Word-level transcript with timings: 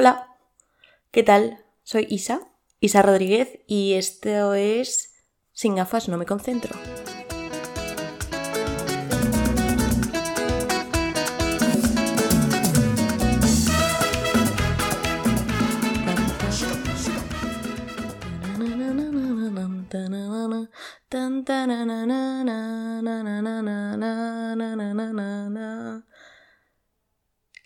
Hola, 0.00 0.34
¿qué 1.10 1.22
tal? 1.22 1.62
Soy 1.82 2.06
Isa, 2.08 2.40
Isa 2.80 3.02
Rodríguez, 3.02 3.60
y 3.66 3.92
esto 3.92 4.54
es 4.54 5.12
Sin 5.52 5.74
gafas 5.74 6.08
no 6.08 6.16
me 6.16 6.24
concentro. 6.24 6.74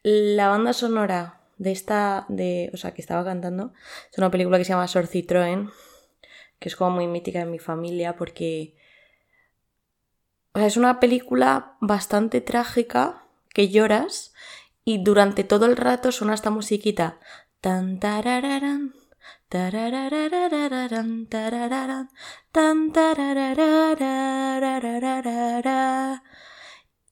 La 0.02 0.48
banda 0.48 0.72
sonora 0.72 1.43
de 1.56 1.72
esta, 1.72 2.26
de, 2.28 2.70
o 2.72 2.76
sea, 2.76 2.92
que 2.92 3.00
estaba 3.00 3.24
cantando, 3.24 3.72
es 4.10 4.18
una 4.18 4.30
película 4.30 4.58
que 4.58 4.64
se 4.64 4.70
llama 4.70 4.88
Sor 4.88 5.06
Citroën, 5.06 5.70
que 6.58 6.68
es 6.68 6.76
como 6.76 6.90
muy 6.96 7.06
mítica 7.06 7.40
en 7.40 7.50
mi 7.50 7.58
familia 7.58 8.16
porque 8.16 8.76
es 10.54 10.76
una 10.76 11.00
película 11.00 11.76
bastante 11.80 12.40
trágica 12.40 13.24
que 13.52 13.68
lloras 13.68 14.32
y 14.84 15.02
durante 15.02 15.44
todo 15.44 15.66
el 15.66 15.76
rato 15.76 16.12
suena 16.12 16.34
esta 16.34 16.50
musiquita. 16.50 17.18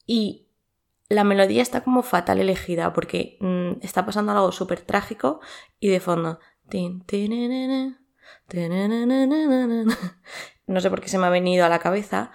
Y 0.06 0.46
la 1.12 1.24
melodía 1.24 1.62
está 1.62 1.82
como 1.82 2.02
fatal 2.02 2.40
elegida 2.40 2.92
porque 2.92 3.36
mm, 3.40 3.82
está 3.82 4.04
pasando 4.06 4.32
algo 4.32 4.52
súper 4.52 4.80
trágico 4.80 5.40
y 5.78 5.88
de 5.88 6.00
fondo 6.00 6.38
no 10.66 10.80
sé 10.80 10.90
por 10.90 11.00
qué 11.00 11.08
se 11.08 11.18
me 11.18 11.26
ha 11.26 11.30
venido 11.30 11.64
a 11.64 11.68
la 11.68 11.78
cabeza 11.78 12.32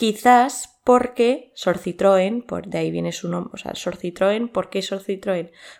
Quizás 0.00 0.80
porque 0.82 1.52
Sor 1.54 1.76
Citroën, 1.78 2.46
por 2.46 2.66
de 2.66 2.78
ahí 2.78 2.90
viene 2.90 3.12
su 3.12 3.28
nombre, 3.28 3.50
o 3.52 3.56
sea, 3.58 3.74
Sor 3.74 3.98
Citroën, 3.98 4.50
¿por 4.50 4.70
qué 4.70 4.80
Sor? 4.80 5.02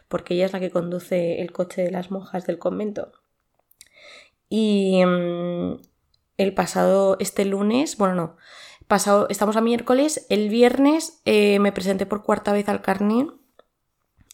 Porque 0.09 0.35
ella 0.35 0.45
es 0.45 0.53
la 0.53 0.61
que 0.61 0.71
conduce 0.71 1.41
el 1.41 1.53
coche 1.53 1.83
de 1.83 1.91
las 1.91 2.11
monjas 2.11 2.47
del 2.47 2.59
convento. 2.59 3.13
Y 4.51 5.03
mm, 5.07 5.81
el 6.37 6.55
pasado, 6.55 7.17
este 7.19 7.47
lunes, 7.47 7.97
bueno, 7.97 8.15
no, 8.15 8.37
pasado, 8.91 9.27
estamos 9.31 9.57
a 9.57 9.63
miércoles, 9.63 10.27
el 10.29 10.51
viernes 10.51 11.23
eh, 11.25 11.59
me 11.61 11.73
presenté 11.73 12.05
por 12.05 12.23
cuarta 12.23 12.53
vez 12.53 12.69
al 12.69 12.83
carnet 12.83 13.29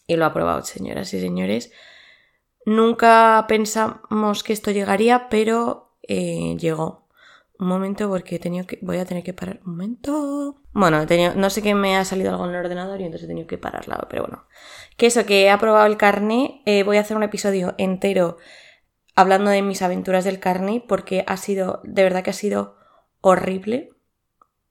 y 0.08 0.16
lo 0.16 0.24
ha 0.24 0.28
aprobado, 0.28 0.64
señoras 0.64 1.14
y 1.14 1.20
señores. 1.20 1.70
Nunca 2.64 3.44
pensamos 3.46 4.42
que 4.42 4.52
esto 4.52 4.72
llegaría, 4.72 5.28
pero 5.28 5.96
eh, 6.02 6.56
llegó. 6.58 7.06
Un 7.58 7.68
momento 7.68 8.08
porque 8.08 8.36
he 8.36 8.38
tenido 8.38 8.66
que... 8.66 8.78
Voy 8.82 8.98
a 8.98 9.06
tener 9.06 9.22
que 9.22 9.32
parar. 9.32 9.60
Un 9.64 9.72
momento. 9.72 10.62
Bueno, 10.72 11.00
he 11.00 11.06
tenido... 11.06 11.34
no 11.34 11.48
sé 11.48 11.62
qué 11.62 11.74
me 11.74 11.96
ha 11.96 12.04
salido 12.04 12.30
algo 12.30 12.44
en 12.44 12.50
el 12.50 12.56
ordenador 12.56 13.00
y 13.00 13.04
entonces 13.04 13.24
he 13.24 13.28
tenido 13.28 13.46
que 13.46 13.56
pararla, 13.56 14.06
pero 14.10 14.24
bueno. 14.24 14.46
Que 14.96 15.06
eso, 15.06 15.24
que 15.24 15.44
he 15.44 15.50
aprobado 15.50 15.86
el 15.86 15.96
carné. 15.96 16.62
Eh, 16.66 16.82
voy 16.82 16.96
a 16.96 17.00
hacer 17.00 17.16
un 17.16 17.22
episodio 17.22 17.74
entero 17.78 18.38
hablando 19.14 19.50
de 19.50 19.62
mis 19.62 19.80
aventuras 19.82 20.24
del 20.24 20.40
carné 20.40 20.84
porque 20.86 21.24
ha 21.26 21.36
sido, 21.36 21.80
de 21.84 22.02
verdad 22.02 22.22
que 22.22 22.30
ha 22.30 22.34
sido 22.34 22.76
horrible. 23.20 23.95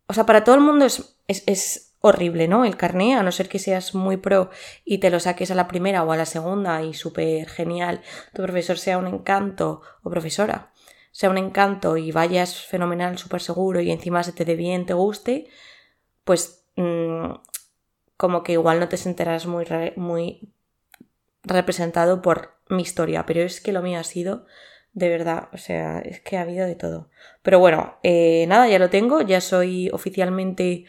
O 0.08 0.14
sea, 0.14 0.26
para 0.26 0.44
todo 0.44 0.56
el 0.56 0.62
mundo 0.62 0.86
es, 0.86 1.18
es, 1.28 1.44
es 1.48 1.94
horrible, 2.02 2.48
¿no? 2.48 2.66
El 2.66 2.78
carné, 2.78 3.16
a 3.16 3.24
no 3.24 3.32
ser 3.32 3.50
que 3.50 3.60
seas 3.60 3.96
muy 3.96 4.18
pro 4.18 4.50
y 4.84 5.00
te 5.00 5.10
lo 5.10 5.20
saques 5.20 5.52
a 5.52 5.56
la 5.56 5.68
primera 5.68 6.04
o 6.04 6.12
a 6.12 6.18
la 6.18 6.26
segunda 6.26 6.84
y 6.84 6.94
súper 6.94 7.50
genial, 7.50 8.02
tu 8.34 8.44
profesor 8.44 8.78
sea 8.78 8.98
un 8.98 9.08
encanto 9.08 9.82
o 10.04 10.10
profesora 10.10 10.72
sea 11.16 11.30
un 11.30 11.38
encanto 11.38 11.96
y 11.96 12.12
vayas 12.12 12.66
fenomenal, 12.66 13.18
súper 13.18 13.42
seguro 13.42 13.80
y 13.80 13.90
encima 13.90 14.22
se 14.22 14.34
te 14.34 14.44
dé 14.44 14.58
bien, 14.58 14.86
te 14.86 14.94
guste, 14.94 15.48
pues 16.26 16.66
mmm, 16.76 17.36
como 18.18 18.44
que 18.44 18.52
igual 18.52 18.82
no 18.82 18.90
te 18.90 18.98
sentirás 18.98 19.46
muy, 19.46 19.66
muy 19.96 20.52
representado 21.44 22.22
por 22.22 22.58
mi 22.68 22.82
historia, 22.82 23.26
pero 23.26 23.44
es 23.44 23.62
que 23.62 23.72
lo 23.72 23.82
mío 23.82 23.98
ha 23.98 24.04
sido 24.04 24.46
de 24.96 25.10
verdad, 25.10 25.50
o 25.52 25.58
sea, 25.58 26.00
es 26.00 26.22
que 26.22 26.38
ha 26.38 26.42
habido 26.42 26.66
de 26.66 26.76
todo. 26.76 27.10
Pero 27.44 27.60
bueno, 27.60 28.00
eh, 28.02 28.46
nada, 28.48 28.68
ya 28.70 28.80
lo 28.80 28.90
tengo, 28.90 29.22
ya 29.22 29.42
soy 29.42 29.90
oficialmente 29.92 30.86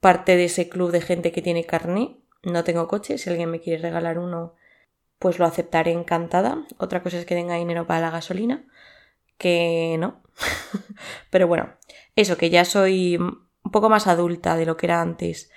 parte 0.00 0.36
de 0.36 0.46
ese 0.46 0.68
club 0.68 0.90
de 0.90 1.00
gente 1.00 1.30
que 1.30 1.40
tiene 1.40 1.64
carne. 1.64 2.18
No 2.42 2.64
tengo 2.64 2.88
coche, 2.88 3.16
si 3.16 3.30
alguien 3.30 3.50
me 3.50 3.60
quiere 3.60 3.80
regalar 3.80 4.18
uno, 4.18 4.54
pues 5.20 5.38
lo 5.38 5.46
aceptaré 5.46 5.92
encantada. 5.92 6.66
Otra 6.78 7.00
cosa 7.02 7.16
es 7.16 7.26
que 7.26 7.36
tenga 7.36 7.54
dinero 7.54 7.86
para 7.86 8.00
la 8.00 8.10
gasolina 8.10 8.66
que 9.38 9.96
no. 10.00 10.20
Pero 11.30 11.46
bueno, 11.46 11.74
eso, 12.16 12.36
que 12.36 12.50
ya 12.50 12.64
soy 12.64 13.16
un 13.18 13.70
poco 13.70 13.88
más 13.88 14.08
adulta 14.08 14.56
de 14.56 14.66
lo 14.66 14.76
que 14.76 14.86
era 14.86 15.00
antes. 15.00 15.48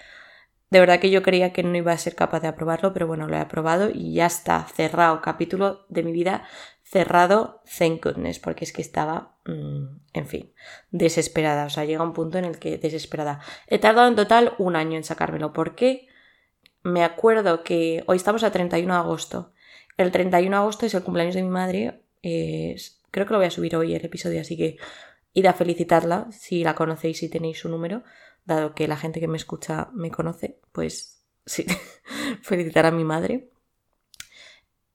De 0.69 0.79
verdad 0.79 0.99
que 0.99 1.09
yo 1.09 1.23
creía 1.23 1.51
que 1.51 1.63
no 1.63 1.75
iba 1.75 1.91
a 1.91 1.97
ser 1.97 2.15
capaz 2.15 2.41
de 2.41 2.47
aprobarlo, 2.47 2.93
pero 2.93 3.05
bueno, 3.05 3.27
lo 3.27 3.35
he 3.35 3.39
aprobado 3.39 3.89
y 3.93 4.13
ya 4.13 4.27
está, 4.27 4.65
cerrado. 4.73 5.21
Capítulo 5.21 5.85
de 5.89 6.03
mi 6.03 6.13
vida 6.13 6.47
cerrado, 6.91 7.61
thank 7.77 8.03
goodness, 8.03 8.39
porque 8.39 8.65
es 8.65 8.73
que 8.73 8.81
estaba, 8.81 9.37
mmm, 9.45 9.99
en 10.13 10.27
fin, 10.27 10.53
desesperada. 10.91 11.65
O 11.65 11.69
sea, 11.69 11.85
llega 11.85 12.03
un 12.03 12.13
punto 12.13 12.37
en 12.37 12.45
el 12.45 12.59
que 12.59 12.77
desesperada. 12.77 13.41
He 13.67 13.79
tardado 13.79 14.07
en 14.07 14.15
total 14.15 14.53
un 14.57 14.75
año 14.75 14.97
en 14.97 15.03
sacármelo. 15.03 15.53
¿Por 15.53 15.75
qué? 15.75 16.07
Me 16.83 17.03
acuerdo 17.03 17.63
que 17.63 18.03
hoy 18.07 18.17
estamos 18.17 18.43
a 18.43 18.51
31 18.51 18.93
de 18.93 18.99
agosto. 18.99 19.53
El 19.97 20.11
31 20.11 20.55
de 20.55 20.61
agosto 20.61 20.85
es 20.85 20.93
el 20.93 21.03
cumpleaños 21.03 21.35
de 21.35 21.43
mi 21.43 21.49
madre. 21.49 22.01
Es 22.21 23.01
Creo 23.11 23.25
que 23.25 23.33
lo 23.33 23.39
voy 23.39 23.47
a 23.47 23.51
subir 23.51 23.75
hoy 23.75 23.93
el 23.93 24.05
episodio, 24.05 24.39
así 24.41 24.57
que 24.57 24.77
id 25.33 25.45
a 25.45 25.53
felicitarla 25.53 26.31
si 26.31 26.63
la 26.63 26.75
conocéis 26.75 27.21
y 27.23 27.29
tenéis 27.29 27.59
su 27.59 27.69
número, 27.69 28.03
dado 28.45 28.73
que 28.73 28.87
la 28.87 28.97
gente 28.97 29.19
que 29.19 29.27
me 29.27 29.37
escucha 29.37 29.89
me 29.93 30.09
conoce, 30.09 30.59
pues 30.71 31.21
sí, 31.45 31.65
felicitar 32.41 32.85
a 32.85 32.91
mi 32.91 33.03
madre. 33.03 33.49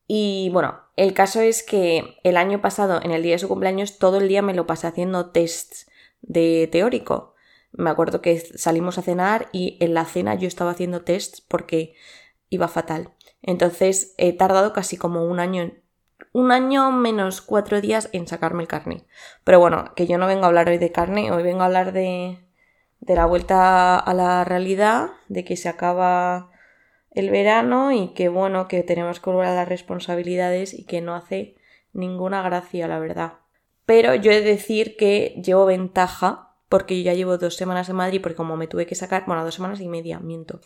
Y 0.07 0.51
bueno, 0.53 0.81
el 0.97 1.15
caso 1.15 1.41
es 1.41 1.63
que 1.63 2.19
el 2.23 2.37
año 2.37 2.61
pasado, 2.61 3.01
en 3.03 3.11
el 3.11 3.23
día 3.23 3.33
de 3.33 3.39
su 3.39 3.49
cumpleaños, 3.49 3.99
todo 3.99 4.19
el 4.19 4.29
día 4.29 4.43
me 4.43 4.55
lo 4.55 4.67
pasé 4.67 4.87
haciendo 4.87 5.31
tests 5.31 5.91
de 6.23 6.69
teórico. 6.71 7.35
Me 7.73 7.91
acuerdo 7.91 8.23
que 8.23 8.39
salimos 8.39 8.99
a 8.99 9.03
cenar 9.03 9.49
y 9.53 9.77
en 9.81 9.95
la 9.95 10.05
cena 10.05 10.35
yo 10.35 10.49
estaba 10.49 10.71
haciendo 10.71 11.03
tests 11.03 11.41
porque 11.41 11.95
iba 12.49 12.69
fatal. 12.69 13.15
Entonces 13.43 14.15
he 14.17 14.33
tardado 14.33 14.73
casi 14.73 14.97
como 14.97 15.25
un 15.25 15.41
año 15.41 15.73
un 16.33 16.53
año 16.53 16.93
menos 16.93 17.41
cuatro 17.41 17.81
días 17.81 18.09
en 18.13 18.27
sacarme 18.27 18.63
el 18.63 18.69
carne. 18.69 19.07
Pero 19.45 19.59
bueno, 19.59 19.93
que 19.95 20.07
yo 20.07 20.19
no 20.19 20.27
vengo 20.27 20.45
a 20.45 20.49
hablar 20.49 20.69
hoy 20.69 20.79
de 20.79 20.93
carne, 20.93 21.31
hoy 21.33 21.43
vengo 21.43 21.63
a 21.63 21.67
hablar 21.67 21.93
de, 21.93 22.39
de 23.01 23.15
la 23.15 23.27
vuelta 23.27 23.99
a 23.99 24.15
la 24.15 24.45
realidad, 24.45 25.11
de 25.29 25.45
que 25.45 25.57
se 25.57 25.69
acaba 25.69 26.51
el 27.17 27.31
verano 27.31 27.93
y 27.93 28.09
que 28.15 28.29
bueno, 28.29 28.69
que 28.69 28.83
tenemos 28.83 29.19
que 29.19 29.31
volver 29.31 29.49
a 29.49 29.55
las 29.55 29.69
responsabilidades 29.69 30.73
y 30.73 30.85
que 30.85 31.01
no 31.01 31.15
hace 31.15 31.57
ninguna 31.93 32.43
gracia, 32.43 32.87
la 32.87 32.99
verdad. 32.99 33.35
Pero 33.85 34.15
yo 34.15 34.31
he 34.31 34.41
de 34.41 34.51
decir 34.51 34.97
que 34.97 35.41
llevo 35.45 35.67
ventaja, 35.67 36.55
porque 36.69 36.97
yo 36.97 37.05
ya 37.05 37.15
llevo 37.15 37.39
dos 37.39 37.57
semanas 37.57 37.89
en 37.89 37.97
Madrid, 37.97 38.21
porque 38.23 38.37
como 38.37 38.57
me 38.57 38.67
tuve 38.69 38.87
que 38.87 38.95
sacar, 38.95 39.25
bueno, 39.27 39.45
dos 39.45 39.55
semanas 39.55 39.81
y 39.81 39.89
media, 39.89 40.21
miento. 40.21 40.61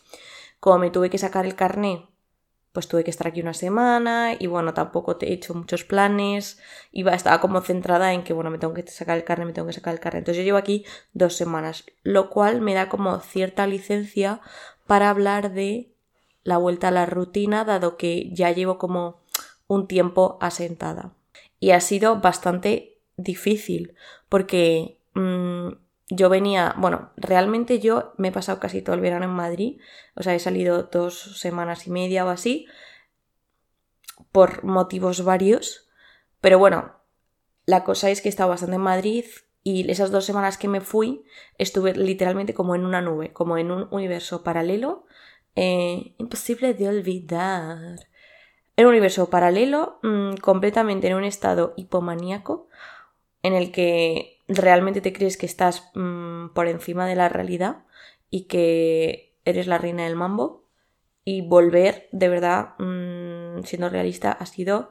Como 0.58 0.78
me 0.78 0.90
tuve 0.90 1.08
que 1.08 1.18
sacar 1.18 1.46
el 1.46 1.54
carné 1.54 2.10
pues 2.72 2.86
tuve 2.86 3.02
que 3.02 3.10
estar 3.10 3.26
aquí 3.26 3.40
una 3.40 3.54
semana 3.54 4.36
y 4.38 4.46
bueno, 4.46 4.74
tampoco 4.74 5.16
te 5.16 5.28
he 5.28 5.32
hecho 5.32 5.54
muchos 5.54 5.84
planes, 5.84 6.60
iba, 6.92 7.14
estaba 7.14 7.40
como 7.40 7.60
centrada 7.62 8.12
en 8.12 8.22
que 8.22 8.32
bueno, 8.32 8.50
me 8.50 8.58
tengo 8.58 8.74
que 8.74 8.86
sacar 8.86 9.16
el 9.16 9.24
carne, 9.24 9.44
me 9.44 9.52
tengo 9.52 9.66
que 9.66 9.74
sacar 9.74 9.92
el 9.92 10.00
carne. 10.00 10.20
Entonces 10.20 10.38
yo 10.38 10.44
llevo 10.44 10.58
aquí 10.58 10.84
dos 11.12 11.36
semanas, 11.36 11.84
lo 12.02 12.30
cual 12.30 12.60
me 12.60 12.74
da 12.74 12.88
como 12.88 13.18
cierta 13.20 13.66
licencia 13.66 14.40
para 14.86 15.10
hablar 15.10 15.52
de 15.52 15.92
la 16.42 16.58
vuelta 16.58 16.88
a 16.88 16.92
la 16.92 17.06
rutina, 17.06 17.64
dado 17.64 17.96
que 17.96 18.30
ya 18.32 18.50
llevo 18.50 18.78
como 18.78 19.20
un 19.66 19.86
tiempo 19.86 20.38
asentada. 20.40 21.14
Y 21.58 21.70
ha 21.70 21.80
sido 21.80 22.20
bastante 22.20 22.98
difícil, 23.16 23.94
porque 24.28 24.98
mmm, 25.14 25.68
yo 26.08 26.28
venía, 26.28 26.74
bueno, 26.76 27.10
realmente 27.16 27.78
yo 27.78 28.12
me 28.16 28.28
he 28.28 28.32
pasado 28.32 28.58
casi 28.58 28.82
todo 28.82 28.94
el 28.94 29.00
verano 29.00 29.26
en 29.26 29.30
Madrid, 29.30 29.80
o 30.16 30.22
sea, 30.22 30.34
he 30.34 30.40
salido 30.40 30.84
dos 30.84 31.38
semanas 31.38 31.86
y 31.86 31.90
media 31.90 32.24
o 32.24 32.28
así, 32.28 32.66
por 34.32 34.64
motivos 34.64 35.24
varios, 35.24 35.88
pero 36.40 36.58
bueno, 36.58 36.96
la 37.64 37.84
cosa 37.84 38.10
es 38.10 38.20
que 38.20 38.28
he 38.28 38.30
estado 38.30 38.50
bastante 38.50 38.76
en 38.76 38.82
Madrid 38.82 39.24
y 39.62 39.88
esas 39.90 40.10
dos 40.10 40.24
semanas 40.24 40.58
que 40.58 40.68
me 40.68 40.80
fui 40.80 41.24
estuve 41.58 41.94
literalmente 41.94 42.54
como 42.54 42.74
en 42.74 42.84
una 42.84 43.02
nube, 43.02 43.32
como 43.32 43.58
en 43.58 43.70
un 43.70 43.86
universo 43.90 44.42
paralelo, 44.42 45.04
eh, 45.56 46.14
imposible 46.18 46.74
de 46.74 46.88
olvidar. 46.88 48.08
En 48.76 48.86
un 48.86 48.92
universo 48.92 49.30
paralelo, 49.30 49.98
mmm, 50.02 50.34
completamente 50.36 51.08
en 51.08 51.14
un 51.14 51.24
estado 51.24 51.74
hipomaníaco, 51.76 52.68
en 53.42 53.54
el 53.54 53.72
que 53.72 54.38
realmente 54.48 55.00
te 55.00 55.12
crees 55.12 55.36
que 55.36 55.46
estás 55.46 55.90
mmm, 55.94 56.48
por 56.54 56.66
encima 56.66 57.06
de 57.06 57.16
la 57.16 57.28
realidad 57.28 57.84
y 58.30 58.44
que 58.44 59.34
eres 59.44 59.66
la 59.66 59.78
reina 59.78 60.04
del 60.04 60.16
mambo 60.16 60.64
y 61.24 61.42
volver 61.42 62.08
de 62.12 62.28
verdad 62.28 62.74
mmm, 62.78 63.62
siendo 63.64 63.88
realista, 63.88 64.32
ha 64.32 64.46
sido 64.46 64.90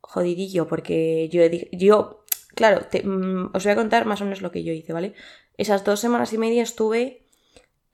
jodidillo, 0.00 0.66
porque 0.66 1.28
yo, 1.30 1.42
yo 1.72 2.24
claro, 2.54 2.86
mm, 3.04 3.50
os 3.54 3.64
voy 3.64 3.72
a 3.72 3.76
contar 3.76 4.06
más 4.06 4.20
o 4.20 4.24
menos 4.24 4.42
lo 4.42 4.50
que 4.50 4.64
yo 4.64 4.72
hice, 4.72 4.92
¿vale? 4.92 5.14
Esas 5.56 5.84
dos 5.84 6.00
semanas 6.00 6.32
y 6.32 6.38
media 6.38 6.62
estuve 6.62 7.23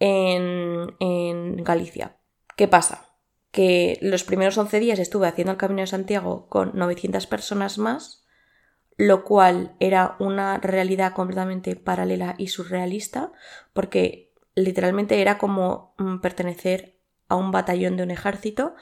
en, 0.01 1.63
Galicia. 1.63 2.17
¿Qué 2.57 2.67
pasa? 2.67 3.17
Que 3.53 3.99
los 4.03 4.25
primeros 4.25 4.59
11 4.59 4.81
días 4.81 4.99
estuve 4.99 5.29
haciendo 5.29 5.53
el 5.53 5.59
Camino 5.59 5.83
de 5.83 5.87
Santiago 5.87 6.49
con 6.49 6.73
900 6.75 7.27
personas 7.27 7.79
más, 7.79 8.25
lo 8.97 9.25
cual 9.25 9.77
era 9.81 10.17
una 10.19 10.59
realidad 10.59 11.15
completamente 11.15 11.77
paralela 11.77 12.35
y 12.39 12.49
surrealista, 12.49 13.33
porque 13.73 14.33
literalmente 14.55 15.21
era 15.21 15.39
como 15.39 15.95
mm, 15.99 16.19
pertenecer 16.19 16.99
a 17.29 17.37
un 17.37 17.51
batallón 17.51 17.97
de 17.97 18.03
un 18.03 18.11
ejército, 18.11 18.75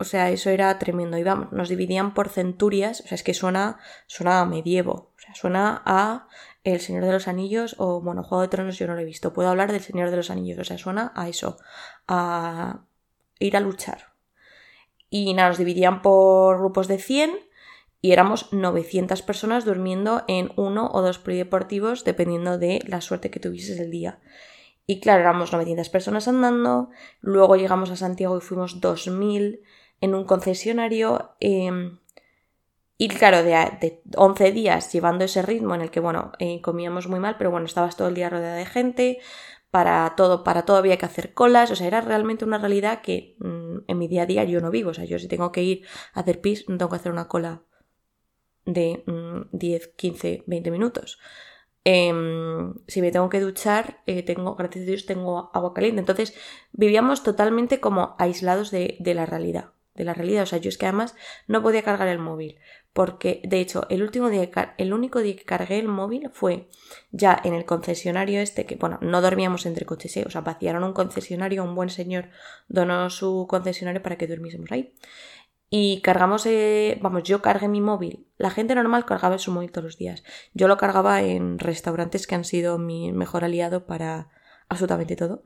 o 0.00 0.04
sea, 0.04 0.30
eso 0.30 0.48
era 0.48 0.78
tremendo. 0.78 1.18
Y 1.18 1.22
vamos, 1.22 1.52
nos 1.52 1.68
dividían 1.68 2.14
por 2.14 2.30
centurias. 2.30 3.02
O 3.02 3.06
sea, 3.06 3.16
es 3.16 3.22
que 3.22 3.34
suena, 3.34 3.78
suena 4.06 4.40
a 4.40 4.46
medievo. 4.46 5.12
O 5.14 5.18
sea, 5.18 5.34
suena 5.34 5.82
a 5.84 6.26
El 6.64 6.80
Señor 6.80 7.04
de 7.04 7.12
los 7.12 7.28
Anillos 7.28 7.74
o, 7.78 8.00
bueno, 8.00 8.22
Juego 8.22 8.42
de 8.42 8.48
Tronos 8.48 8.78
yo 8.78 8.86
no 8.86 8.94
lo 8.94 9.00
he 9.00 9.04
visto. 9.04 9.32
Puedo 9.32 9.48
hablar 9.48 9.72
del 9.72 9.80
Señor 9.80 10.10
de 10.10 10.16
los 10.16 10.30
Anillos. 10.30 10.58
O 10.58 10.64
sea, 10.64 10.78
suena 10.78 11.12
a 11.14 11.28
eso. 11.28 11.56
A 12.06 12.80
ir 13.38 13.56
a 13.56 13.60
luchar. 13.60 14.12
Y 15.08 15.34
nada, 15.34 15.48
nos 15.48 15.58
dividían 15.58 16.02
por 16.02 16.58
grupos 16.58 16.86
de 16.86 16.98
100 16.98 17.30
y 18.02 18.12
éramos 18.12 18.52
900 18.52 19.22
personas 19.22 19.64
durmiendo 19.64 20.22
en 20.28 20.52
uno 20.56 20.88
o 20.92 21.02
dos 21.02 21.18
polideportivos 21.18 22.04
dependiendo 22.04 22.58
de 22.58 22.80
la 22.86 23.00
suerte 23.00 23.30
que 23.30 23.40
tuvieses 23.40 23.78
el 23.80 23.90
día. 23.90 24.20
Y 24.86 25.00
claro, 25.00 25.20
éramos 25.20 25.52
900 25.52 25.88
personas 25.88 26.26
andando, 26.28 26.90
luego 27.20 27.56
llegamos 27.56 27.90
a 27.90 27.96
Santiago 27.96 28.38
y 28.38 28.40
fuimos 28.40 28.80
2000, 28.80 29.62
en 30.00 30.14
un 30.14 30.24
concesionario. 30.24 31.32
Em, 31.40 31.98
y 33.02 33.08
claro, 33.08 33.42
de, 33.42 34.02
11 34.14 34.52
días 34.52 34.92
llevando 34.92 35.24
ese 35.24 35.40
ritmo 35.40 35.74
en 35.74 35.80
el 35.80 35.90
que, 35.90 36.00
bueno, 36.00 36.32
eh, 36.38 36.60
comíamos 36.60 37.08
muy 37.08 37.18
mal, 37.18 37.36
pero 37.38 37.50
bueno, 37.50 37.64
estabas 37.64 37.96
todo 37.96 38.08
el 38.08 38.14
día 38.14 38.28
rodeada 38.28 38.56
de 38.56 38.66
gente, 38.66 39.20
para 39.70 40.12
todo, 40.18 40.44
para 40.44 40.66
todo 40.66 40.76
había 40.76 40.98
que 40.98 41.06
hacer 41.06 41.32
colas, 41.32 41.70
o 41.70 41.76
sea, 41.76 41.86
era 41.86 42.02
realmente 42.02 42.44
una 42.44 42.58
realidad 42.58 43.00
que 43.00 43.36
mm, 43.38 43.84
en 43.88 43.98
mi 43.98 44.06
día 44.06 44.24
a 44.24 44.26
día 44.26 44.44
yo 44.44 44.60
no 44.60 44.70
vivo, 44.70 44.90
o 44.90 44.94
sea, 44.94 45.06
yo 45.06 45.18
si 45.18 45.28
tengo 45.28 45.50
que 45.50 45.62
ir 45.62 45.86
a 46.12 46.20
hacer 46.20 46.42
pis, 46.42 46.68
no 46.68 46.76
tengo 46.76 46.90
que 46.90 46.96
hacer 46.96 47.10
una 47.10 47.26
cola 47.26 47.62
de 48.66 49.02
10, 49.52 49.94
15, 49.96 50.44
20 50.46 50.70
minutos. 50.70 51.18
Em, 51.84 52.74
si 52.86 53.00
me 53.00 53.12
tengo 53.12 53.30
que 53.30 53.40
duchar, 53.40 54.02
eh, 54.04 54.22
tengo, 54.22 54.56
gracias 54.56 54.82
a 54.84 54.86
Dios, 54.86 55.06
tengo 55.06 55.50
agua 55.54 55.72
caliente. 55.72 56.00
Entonces, 56.00 56.34
vivíamos 56.72 57.22
totalmente 57.22 57.80
como 57.80 58.14
aislados 58.18 58.70
de 58.70 58.98
la 59.14 59.24
realidad 59.24 59.72
de 59.94 60.04
la 60.04 60.14
realidad. 60.14 60.42
O 60.42 60.46
sea, 60.46 60.58
yo 60.58 60.68
es 60.68 60.78
que 60.78 60.86
además 60.86 61.14
no 61.46 61.62
podía 61.62 61.82
cargar 61.82 62.08
el 62.08 62.18
móvil. 62.18 62.58
Porque, 62.92 63.40
de 63.44 63.60
hecho, 63.60 63.86
el 63.88 64.02
último 64.02 64.30
día, 64.30 64.50
el 64.76 64.92
único 64.92 65.20
día 65.20 65.36
que 65.36 65.44
cargué 65.44 65.78
el 65.78 65.86
móvil 65.86 66.28
fue 66.32 66.68
ya 67.12 67.40
en 67.44 67.54
el 67.54 67.64
concesionario 67.64 68.40
este, 68.40 68.66
que 68.66 68.74
bueno, 68.76 68.98
no 69.00 69.20
dormíamos 69.20 69.64
entre 69.66 69.86
coches, 69.86 70.16
¿eh? 70.16 70.24
o 70.26 70.30
sea, 70.30 70.40
vaciaron 70.40 70.82
un 70.82 70.92
concesionario, 70.92 71.62
un 71.62 71.76
buen 71.76 71.90
señor 71.90 72.30
donó 72.68 73.08
su 73.08 73.46
concesionario 73.48 74.02
para 74.02 74.16
que 74.16 74.26
durmiésemos 74.26 74.72
ahí. 74.72 74.92
Y 75.72 76.00
cargamos, 76.02 76.46
eh, 76.46 76.98
vamos, 77.00 77.22
yo 77.22 77.40
cargué 77.42 77.68
mi 77.68 77.80
móvil. 77.80 78.26
La 78.38 78.50
gente 78.50 78.74
normal 78.74 79.04
cargaba 79.04 79.38
su 79.38 79.52
móvil 79.52 79.70
todos 79.70 79.84
los 79.84 79.98
días. 79.98 80.24
Yo 80.52 80.66
lo 80.66 80.76
cargaba 80.76 81.22
en 81.22 81.60
restaurantes 81.60 82.26
que 82.26 82.34
han 82.34 82.44
sido 82.44 82.76
mi 82.76 83.12
mejor 83.12 83.44
aliado 83.44 83.86
para 83.86 84.30
absolutamente 84.68 85.14
todo. 85.14 85.44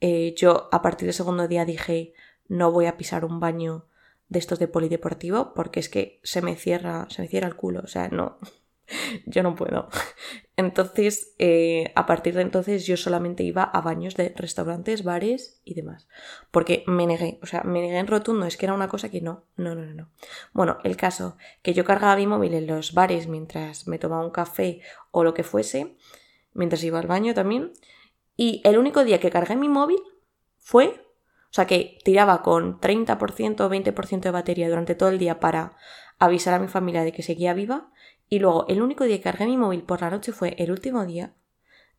Eh, 0.00 0.34
yo 0.34 0.70
a 0.72 0.80
partir 0.80 1.06
del 1.06 1.14
segundo 1.14 1.46
día 1.46 1.66
dije, 1.66 2.14
no 2.48 2.72
voy 2.72 2.86
a 2.86 2.96
pisar 2.96 3.26
un 3.26 3.38
baño 3.38 3.84
de 4.30 4.38
estos 4.38 4.58
de 4.58 4.68
polideportivo 4.68 5.52
porque 5.54 5.80
es 5.80 5.90
que 5.90 6.20
se 6.22 6.40
me 6.40 6.56
cierra, 6.56 7.06
se 7.10 7.20
me 7.20 7.28
cierra 7.28 7.48
el 7.48 7.56
culo, 7.56 7.80
o 7.84 7.88
sea, 7.88 8.08
no, 8.08 8.38
yo 9.26 9.42
no 9.42 9.54
puedo. 9.54 9.88
Entonces, 10.56 11.34
eh, 11.38 11.92
a 11.94 12.06
partir 12.06 12.34
de 12.34 12.42
entonces 12.42 12.86
yo 12.86 12.98
solamente 12.98 13.42
iba 13.42 13.62
a 13.62 13.80
baños 13.80 14.14
de 14.14 14.34
restaurantes, 14.36 15.04
bares 15.04 15.62
y 15.64 15.72
demás. 15.72 16.06
Porque 16.50 16.84
me 16.86 17.06
negué, 17.06 17.38
o 17.42 17.46
sea, 17.46 17.62
me 17.62 17.80
negué 17.80 17.96
en 17.96 18.06
rotundo, 18.06 18.44
es 18.44 18.58
que 18.58 18.66
era 18.66 18.74
una 18.74 18.88
cosa 18.88 19.10
que 19.10 19.22
no, 19.22 19.44
no, 19.56 19.74
no, 19.74 19.86
no. 19.94 20.10
Bueno, 20.52 20.76
el 20.84 20.98
caso, 20.98 21.38
que 21.62 21.72
yo 21.72 21.86
cargaba 21.86 22.16
mi 22.16 22.26
móvil 22.26 22.52
en 22.52 22.66
los 22.66 22.92
bares 22.92 23.26
mientras 23.26 23.88
me 23.88 23.98
tomaba 23.98 24.22
un 24.22 24.32
café 24.32 24.82
o 25.12 25.24
lo 25.24 25.32
que 25.32 25.44
fuese, 25.44 25.96
mientras 26.52 26.84
iba 26.84 26.98
al 26.98 27.06
baño 27.06 27.32
también, 27.32 27.72
y 28.36 28.60
el 28.64 28.76
único 28.76 29.02
día 29.02 29.18
que 29.18 29.30
cargué 29.30 29.56
mi 29.56 29.70
móvil 29.70 30.00
fue 30.58 31.09
o 31.50 31.52
sea 31.52 31.66
que 31.66 31.98
tiraba 32.04 32.42
con 32.42 32.80
30% 32.80 33.60
o 33.60 33.68
20% 33.68 34.20
de 34.20 34.30
batería 34.30 34.68
durante 34.68 34.94
todo 34.94 35.08
el 35.08 35.18
día 35.18 35.40
para 35.40 35.76
avisar 36.18 36.54
a 36.54 36.60
mi 36.60 36.68
familia 36.68 37.02
de 37.02 37.12
que 37.12 37.24
seguía 37.24 37.54
viva. 37.54 37.90
Y 38.28 38.38
luego 38.38 38.66
el 38.68 38.80
único 38.82 39.02
día 39.02 39.16
que 39.16 39.24
cargué 39.24 39.46
mi 39.46 39.56
móvil 39.56 39.82
por 39.82 40.00
la 40.00 40.10
noche 40.10 40.30
fue 40.30 40.54
el 40.58 40.70
último 40.70 41.04
día 41.04 41.34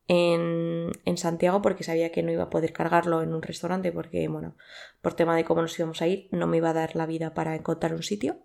en, 0.07 0.91
en, 1.03 1.17
Santiago 1.17 1.61
porque 1.61 1.83
sabía 1.83 2.13
que 2.13 2.23
no 2.23 2.31
iba 2.31 2.43
a 2.43 2.49
poder 2.49 2.71
cargarlo 2.71 3.21
en 3.21 3.33
un 3.33 3.41
restaurante 3.41 3.91
porque, 3.91 4.25
bueno, 4.29 4.55
por 5.01 5.15
tema 5.15 5.35
de 5.35 5.43
cómo 5.43 5.61
nos 5.61 5.77
íbamos 5.77 6.01
a 6.01 6.07
ir, 6.07 6.29
no 6.31 6.47
me 6.47 6.57
iba 6.57 6.69
a 6.69 6.73
dar 6.73 6.95
la 6.95 7.05
vida 7.05 7.33
para 7.33 7.53
encontrar 7.55 7.93
un 7.93 8.03
sitio. 8.03 8.37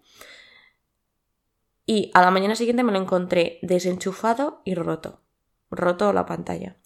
Y 1.86 2.10
a 2.14 2.22
la 2.22 2.32
mañana 2.32 2.56
siguiente 2.56 2.82
me 2.82 2.90
lo 2.90 3.00
encontré 3.00 3.60
desenchufado 3.62 4.60
y 4.64 4.74
roto. 4.74 5.20
Roto 5.70 6.12
la 6.12 6.26
pantalla. 6.26 6.78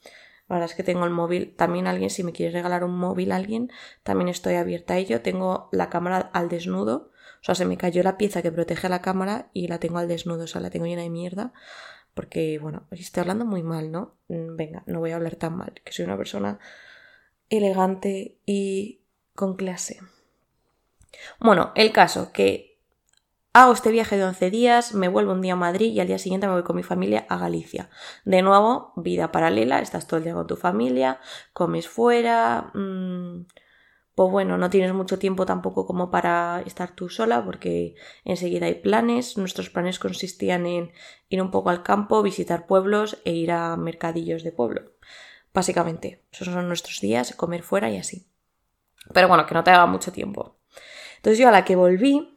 La 0.50 0.56
verdad 0.56 0.70
es 0.70 0.76
que 0.76 0.82
tengo 0.82 1.04
el 1.04 1.12
móvil, 1.12 1.54
también 1.54 1.86
alguien, 1.86 2.10
si 2.10 2.24
me 2.24 2.32
quiere 2.32 2.52
regalar 2.52 2.82
un 2.82 2.98
móvil 2.98 3.30
a 3.30 3.36
alguien, 3.36 3.70
también 4.02 4.28
estoy 4.28 4.56
abierta 4.56 4.94
a 4.94 4.96
ello. 4.98 5.22
Tengo 5.22 5.68
la 5.70 5.88
cámara 5.90 6.28
al 6.32 6.48
desnudo, 6.48 7.12
o 7.40 7.44
sea, 7.44 7.54
se 7.54 7.64
me 7.64 7.76
cayó 7.76 8.02
la 8.02 8.18
pieza 8.18 8.42
que 8.42 8.50
protege 8.50 8.88
la 8.88 9.00
cámara 9.00 9.48
y 9.52 9.68
la 9.68 9.78
tengo 9.78 9.98
al 9.98 10.08
desnudo, 10.08 10.44
o 10.44 10.46
sea, 10.48 10.60
la 10.60 10.70
tengo 10.70 10.86
llena 10.86 11.02
de 11.02 11.10
mierda. 11.10 11.52
Porque, 12.14 12.58
bueno, 12.58 12.88
estoy 12.90 13.20
hablando 13.20 13.44
muy 13.44 13.62
mal, 13.62 13.92
¿no? 13.92 14.16
Mm, 14.26 14.56
venga, 14.56 14.82
no 14.86 14.98
voy 14.98 15.12
a 15.12 15.16
hablar 15.16 15.36
tan 15.36 15.56
mal, 15.56 15.72
que 15.84 15.92
soy 15.92 16.04
una 16.04 16.16
persona 16.16 16.58
elegante 17.48 18.36
y 18.44 19.02
con 19.36 19.54
clase. 19.54 20.00
Bueno, 21.38 21.70
el 21.76 21.92
caso 21.92 22.32
que 22.32 22.69
Hago 23.52 23.72
este 23.72 23.90
viaje 23.90 24.16
de 24.16 24.24
11 24.24 24.48
días, 24.48 24.94
me 24.94 25.08
vuelvo 25.08 25.32
un 25.32 25.40
día 25.40 25.54
a 25.54 25.56
Madrid 25.56 25.90
y 25.92 25.98
al 25.98 26.06
día 26.06 26.18
siguiente 26.18 26.46
me 26.46 26.52
voy 26.52 26.62
con 26.62 26.76
mi 26.76 26.84
familia 26.84 27.26
a 27.28 27.36
Galicia. 27.36 27.90
De 28.24 28.42
nuevo, 28.42 28.92
vida 28.94 29.32
paralela, 29.32 29.80
estás 29.80 30.06
todo 30.06 30.18
el 30.18 30.24
día 30.24 30.34
con 30.34 30.46
tu 30.46 30.54
familia, 30.54 31.18
comes 31.52 31.88
fuera, 31.88 32.70
mmm, 32.74 33.46
pues 34.14 34.30
bueno, 34.30 34.56
no 34.56 34.70
tienes 34.70 34.92
mucho 34.94 35.18
tiempo 35.18 35.46
tampoco 35.46 35.84
como 35.84 36.12
para 36.12 36.62
estar 36.64 36.94
tú 36.94 37.08
sola 37.08 37.44
porque 37.44 37.96
enseguida 38.24 38.66
hay 38.66 38.74
planes. 38.74 39.36
Nuestros 39.36 39.68
planes 39.68 39.98
consistían 39.98 40.66
en 40.66 40.92
ir 41.28 41.42
un 41.42 41.50
poco 41.50 41.70
al 41.70 41.82
campo, 41.82 42.22
visitar 42.22 42.66
pueblos 42.68 43.18
e 43.24 43.32
ir 43.32 43.50
a 43.50 43.76
mercadillos 43.76 44.44
de 44.44 44.52
pueblo. 44.52 44.92
Básicamente, 45.52 46.22
esos 46.30 46.46
son 46.46 46.68
nuestros 46.68 47.00
días, 47.00 47.34
comer 47.34 47.64
fuera 47.64 47.90
y 47.90 47.96
así. 47.96 48.28
Pero 49.12 49.26
bueno, 49.26 49.44
que 49.46 49.54
no 49.54 49.64
te 49.64 49.72
haga 49.72 49.86
mucho 49.86 50.12
tiempo. 50.12 50.56
Entonces 51.16 51.38
yo 51.38 51.48
a 51.48 51.52
la 51.52 51.64
que 51.64 51.74
volví, 51.74 52.29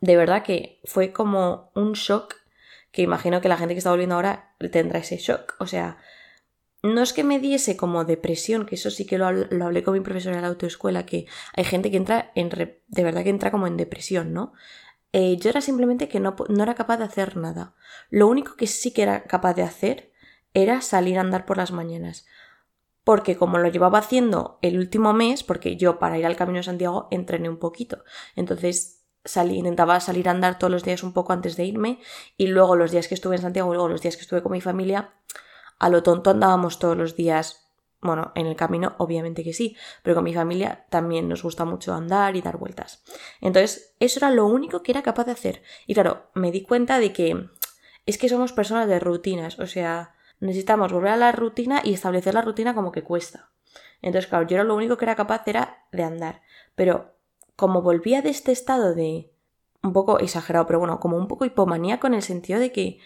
de 0.00 0.16
verdad 0.16 0.42
que 0.42 0.80
fue 0.84 1.12
como 1.12 1.70
un 1.74 1.92
shock 1.92 2.34
que 2.90 3.02
imagino 3.02 3.40
que 3.40 3.48
la 3.48 3.58
gente 3.58 3.74
que 3.74 3.78
está 3.78 3.90
volviendo 3.90 4.14
ahora 4.14 4.54
tendrá 4.72 5.00
ese 5.00 5.18
shock. 5.18 5.54
O 5.58 5.66
sea, 5.66 5.98
no 6.82 7.02
es 7.02 7.12
que 7.12 7.24
me 7.24 7.38
diese 7.40 7.76
como 7.76 8.04
depresión, 8.04 8.64
que 8.64 8.76
eso 8.76 8.90
sí 8.90 9.04
que 9.04 9.18
lo, 9.18 9.26
hablé 9.26 9.82
con 9.82 9.94
mi 9.94 10.00
profesora 10.00 10.36
de 10.36 10.42
la 10.42 10.48
autoescuela, 10.48 11.04
que 11.04 11.26
hay 11.54 11.64
gente 11.64 11.90
que 11.90 11.98
entra 11.98 12.32
en, 12.34 12.48
de 12.48 13.04
verdad 13.04 13.22
que 13.22 13.30
entra 13.30 13.50
como 13.50 13.66
en 13.66 13.76
depresión, 13.76 14.32
¿no? 14.32 14.52
Eh, 15.12 15.36
yo 15.36 15.50
era 15.50 15.60
simplemente 15.60 16.08
que 16.08 16.20
no, 16.20 16.36
no 16.48 16.62
era 16.62 16.74
capaz 16.74 16.98
de 16.98 17.04
hacer 17.04 17.36
nada. 17.36 17.74
Lo 18.10 18.28
único 18.28 18.56
que 18.56 18.66
sí 18.66 18.92
que 18.92 19.02
era 19.02 19.24
capaz 19.24 19.54
de 19.54 19.62
hacer 19.62 20.12
era 20.54 20.80
salir 20.80 21.18
a 21.18 21.20
andar 21.20 21.44
por 21.44 21.58
las 21.58 21.72
mañanas. 21.72 22.26
Porque 23.04 23.36
como 23.36 23.58
lo 23.58 23.68
llevaba 23.68 23.98
haciendo 23.98 24.58
el 24.62 24.78
último 24.78 25.12
mes, 25.12 25.42
porque 25.42 25.76
yo 25.76 25.98
para 25.98 26.18
ir 26.18 26.26
al 26.26 26.36
Camino 26.36 26.58
de 26.58 26.64
Santiago 26.64 27.08
entrené 27.10 27.48
un 27.48 27.58
poquito. 27.58 28.04
Entonces 28.34 28.95
intentaba 29.34 30.00
salir 30.00 30.28
a 30.28 30.32
andar 30.32 30.58
todos 30.58 30.70
los 30.70 30.84
días 30.84 31.02
un 31.02 31.12
poco 31.12 31.32
antes 31.32 31.56
de 31.56 31.64
irme 31.64 32.00
y 32.36 32.46
luego 32.46 32.76
los 32.76 32.90
días 32.90 33.08
que 33.08 33.14
estuve 33.14 33.36
en 33.36 33.42
Santiago, 33.42 33.72
luego 33.72 33.88
los 33.88 34.00
días 34.00 34.16
que 34.16 34.22
estuve 34.22 34.42
con 34.42 34.52
mi 34.52 34.60
familia, 34.60 35.14
a 35.78 35.88
lo 35.88 36.02
tonto 36.02 36.30
andábamos 36.30 36.78
todos 36.78 36.96
los 36.96 37.16
días, 37.16 37.70
bueno, 38.00 38.32
en 38.34 38.46
el 38.46 38.56
camino 38.56 38.94
obviamente 38.98 39.44
que 39.44 39.52
sí, 39.52 39.76
pero 40.02 40.14
con 40.14 40.24
mi 40.24 40.34
familia 40.34 40.86
también 40.90 41.28
nos 41.28 41.42
gusta 41.42 41.64
mucho 41.64 41.94
andar 41.94 42.36
y 42.36 42.42
dar 42.42 42.56
vueltas. 42.56 43.02
Entonces, 43.40 43.94
eso 44.00 44.18
era 44.20 44.30
lo 44.30 44.46
único 44.46 44.82
que 44.82 44.92
era 44.92 45.02
capaz 45.02 45.24
de 45.24 45.32
hacer. 45.32 45.62
Y 45.86 45.94
claro, 45.94 46.30
me 46.34 46.52
di 46.52 46.62
cuenta 46.62 46.98
de 46.98 47.12
que 47.12 47.48
es 48.06 48.18
que 48.18 48.28
somos 48.28 48.52
personas 48.52 48.88
de 48.88 49.00
rutinas, 49.00 49.58
o 49.58 49.66
sea, 49.66 50.14
necesitamos 50.40 50.92
volver 50.92 51.12
a 51.12 51.16
la 51.16 51.32
rutina 51.32 51.80
y 51.82 51.94
establecer 51.94 52.34
la 52.34 52.42
rutina 52.42 52.74
como 52.74 52.92
que 52.92 53.02
cuesta. 53.02 53.50
Entonces, 54.02 54.28
claro, 54.28 54.46
yo 54.46 54.56
era 54.56 54.64
lo 54.64 54.74
único 54.74 54.96
que 54.96 55.04
era 55.04 55.16
capaz 55.16 55.42
era 55.46 55.86
de 55.92 56.04
andar, 56.04 56.42
pero 56.74 57.15
como 57.56 57.82
volvía 57.82 58.22
de 58.22 58.30
este 58.30 58.52
estado 58.52 58.94
de 58.94 59.32
un 59.82 59.92
poco 59.92 60.18
exagerado, 60.18 60.66
pero 60.66 60.78
bueno, 60.78 61.00
como 61.00 61.16
un 61.16 61.28
poco 61.28 61.44
hipomaníaco 61.44 62.06
en 62.06 62.14
el 62.14 62.22
sentido 62.22 62.60
de 62.60 62.72
que 62.72 62.98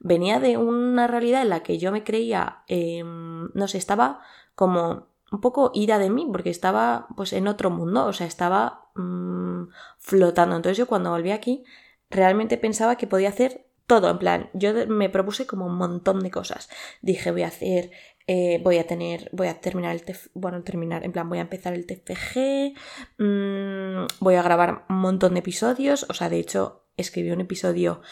venía 0.00 0.40
de 0.40 0.56
una 0.56 1.06
realidad 1.06 1.42
en 1.42 1.50
la 1.50 1.62
que 1.62 1.78
yo 1.78 1.92
me 1.92 2.04
creía, 2.04 2.62
em, 2.68 3.50
no 3.54 3.68
sé, 3.68 3.78
estaba 3.78 4.20
como 4.54 5.08
un 5.30 5.40
poco 5.40 5.70
ida 5.74 5.98
de 5.98 6.10
mí, 6.10 6.26
porque 6.30 6.50
estaba 6.50 7.08
pues 7.16 7.32
en 7.32 7.48
otro 7.48 7.70
mundo, 7.70 8.06
o 8.06 8.12
sea, 8.12 8.26
estaba 8.26 8.90
mm, 8.94 9.68
flotando. 9.98 10.56
Entonces 10.56 10.78
yo 10.78 10.86
cuando 10.86 11.10
volví 11.10 11.32
aquí 11.32 11.64
realmente 12.10 12.56
pensaba 12.56 12.96
que 12.96 13.06
podía 13.06 13.28
hacer 13.28 13.66
todo, 13.86 14.10
en 14.10 14.18
plan, 14.18 14.50
yo 14.54 14.72
me 14.86 15.08
propuse 15.10 15.46
como 15.46 15.66
un 15.66 15.76
montón 15.76 16.20
de 16.20 16.30
cosas. 16.30 16.68
Dije, 17.02 17.30
voy 17.30 17.42
a 17.42 17.48
hacer, 17.48 17.90
eh, 18.28 18.60
voy 18.62 18.78
a 18.78 18.86
tener, 18.86 19.28
voy 19.32 19.48
a 19.48 19.60
terminar 19.60 19.96
el 19.96 20.04
TFG, 20.04 20.30
bueno, 20.34 20.62
terminar, 20.62 21.04
en 21.04 21.12
plan, 21.12 21.28
voy 21.28 21.38
a 21.38 21.42
empezar 21.42 21.72
el 21.72 21.86
TFG, 21.86 22.74
mm, 23.18 24.06
voy 24.20 24.34
a 24.36 24.42
grabar 24.42 24.84
un 24.88 25.00
montón 25.00 25.32
de 25.32 25.40
episodios, 25.40 26.06
o 26.08 26.14
sea, 26.14 26.28
de 26.28 26.38
hecho, 26.38 26.84
escribí 26.96 27.30
un 27.30 27.40
episodio 27.40 28.02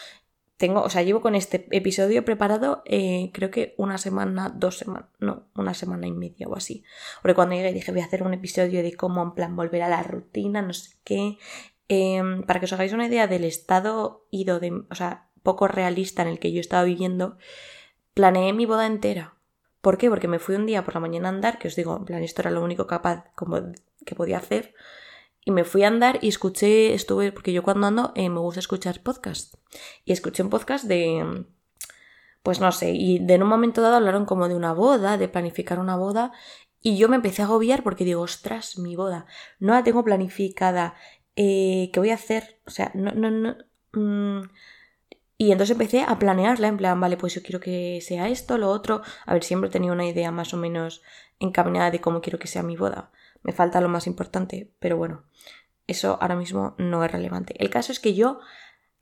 tengo, 0.57 0.81
o 0.81 0.89
sea, 0.89 1.03
llevo 1.03 1.21
con 1.21 1.35
este 1.35 1.67
episodio 1.69 2.25
preparado 2.25 2.81
eh, 2.85 3.29
creo 3.31 3.51
que 3.51 3.75
una 3.77 3.99
semana, 3.99 4.49
dos 4.49 4.79
semanas, 4.79 5.09
no, 5.19 5.47
una 5.55 5.75
semana 5.75 6.07
y 6.07 6.11
media 6.11 6.47
o 6.47 6.55
así. 6.55 6.83
Porque 7.21 7.35
cuando 7.35 7.53
llegué 7.53 7.73
dije 7.73 7.91
voy 7.91 8.01
a 8.01 8.05
hacer 8.05 8.23
un 8.23 8.33
episodio 8.33 8.81
de 8.81 8.95
cómo 8.95 9.21
en 9.21 9.33
plan 9.35 9.55
volver 9.55 9.83
a 9.83 9.89
la 9.89 10.01
rutina, 10.01 10.63
no 10.63 10.73
sé 10.73 10.97
qué. 11.03 11.37
Em, 11.89 12.41
para 12.43 12.59
que 12.59 12.65
os 12.65 12.73
hagáis 12.73 12.91
una 12.93 13.05
idea 13.05 13.27
del 13.27 13.43
estado 13.43 14.25
ido 14.31 14.59
de, 14.59 14.71
o 14.89 14.95
sea, 14.95 15.29
poco 15.43 15.67
realista 15.67 16.23
en 16.23 16.29
el 16.29 16.39
que 16.39 16.51
yo 16.51 16.59
estaba 16.59 16.83
viviendo, 16.83 17.37
planeé 18.15 18.51
mi 18.53 18.65
boda 18.65 18.87
entera. 18.87 19.36
¿Por 19.81 19.97
qué? 19.97 20.09
Porque 20.09 20.27
me 20.27 20.39
fui 20.39 20.55
un 20.55 20.65
día 20.65 20.83
por 20.83 20.93
la 20.93 20.99
mañana 20.99 21.29
a 21.29 21.31
andar, 21.31 21.59
que 21.59 21.67
os 21.67 21.75
digo, 21.75 21.95
en 21.97 22.05
plan, 22.05 22.23
esto 22.23 22.41
era 22.41 22.51
lo 22.51 22.63
único 22.63 22.87
capaz 22.87 23.25
como 23.35 23.61
que 24.05 24.15
podía 24.15 24.37
hacer. 24.37 24.73
Y 25.45 25.51
me 25.51 25.63
fui 25.63 25.83
a 25.83 25.87
andar 25.87 26.19
y 26.21 26.27
escuché, 26.27 26.93
estuve, 26.93 27.31
porque 27.31 27.53
yo 27.53 27.63
cuando 27.63 27.87
ando 27.87 28.11
eh, 28.15 28.29
me 28.29 28.39
gusta 28.39 28.59
escuchar 28.59 29.01
podcast. 29.01 29.55
Y 30.03 30.11
escuché 30.11 30.43
un 30.43 30.49
podcast 30.49 30.85
de, 30.85 31.45
pues 32.43 32.59
no 32.59 32.71
sé, 32.71 32.91
y 32.91 33.19
de 33.19 33.35
en 33.35 33.43
un 33.43 33.49
momento 33.49 33.81
dado 33.81 33.95
hablaron 33.95 34.25
como 34.25 34.47
de 34.47 34.55
una 34.55 34.73
boda, 34.73 35.17
de 35.17 35.29
planificar 35.29 35.79
una 35.79 35.95
boda. 35.95 36.31
Y 36.81 36.97
yo 36.97 37.09
me 37.09 37.15
empecé 37.15 37.41
a 37.41 37.45
agobiar 37.45 37.83
porque 37.83 38.05
digo, 38.05 38.21
ostras, 38.21 38.77
mi 38.77 38.95
boda, 38.95 39.25
no 39.59 39.73
la 39.73 39.83
tengo 39.83 40.03
planificada, 40.03 40.95
eh, 41.35 41.91
¿qué 41.93 41.99
voy 41.99 42.09
a 42.09 42.15
hacer? 42.15 42.59
O 42.65 42.69
sea, 42.69 42.91
no, 42.93 43.11
no, 43.11 43.31
no. 43.31 43.55
Mm. 43.93 44.49
Y 45.37 45.51
entonces 45.51 45.75
empecé 45.75 46.01
a 46.01 46.17
planearla, 46.17 46.67
en 46.67 46.77
plan, 46.77 46.99
vale, 46.99 47.15
pues 47.15 47.35
yo 47.35 47.43
quiero 47.43 47.59
que 47.59 47.99
sea 48.01 48.27
esto, 48.27 48.57
lo 48.57 48.69
otro. 48.69 49.01
A 49.25 49.33
ver, 49.33 49.43
siempre 49.43 49.69
he 49.69 49.71
tenido 49.71 49.93
una 49.93 50.07
idea 50.07 50.31
más 50.31 50.53
o 50.53 50.57
menos 50.57 51.03
encaminada 51.39 51.91
de 51.91 52.01
cómo 52.01 52.21
quiero 52.21 52.39
que 52.39 52.47
sea 52.47 52.63
mi 52.63 52.75
boda. 52.75 53.11
Me 53.43 53.53
falta 53.53 53.79
lo 53.79 53.89
más 53.89 54.07
importante, 54.07 54.73
pero 54.79 54.97
bueno, 54.97 55.25
eso 55.85 56.17
ahora 56.21 56.35
mismo 56.35 56.75
no 56.79 57.03
es 57.03 57.11
relevante. 57.11 57.53
El 57.59 57.69
caso 57.69 57.91
es 57.91 57.99
que 57.99 58.15
yo 58.15 58.39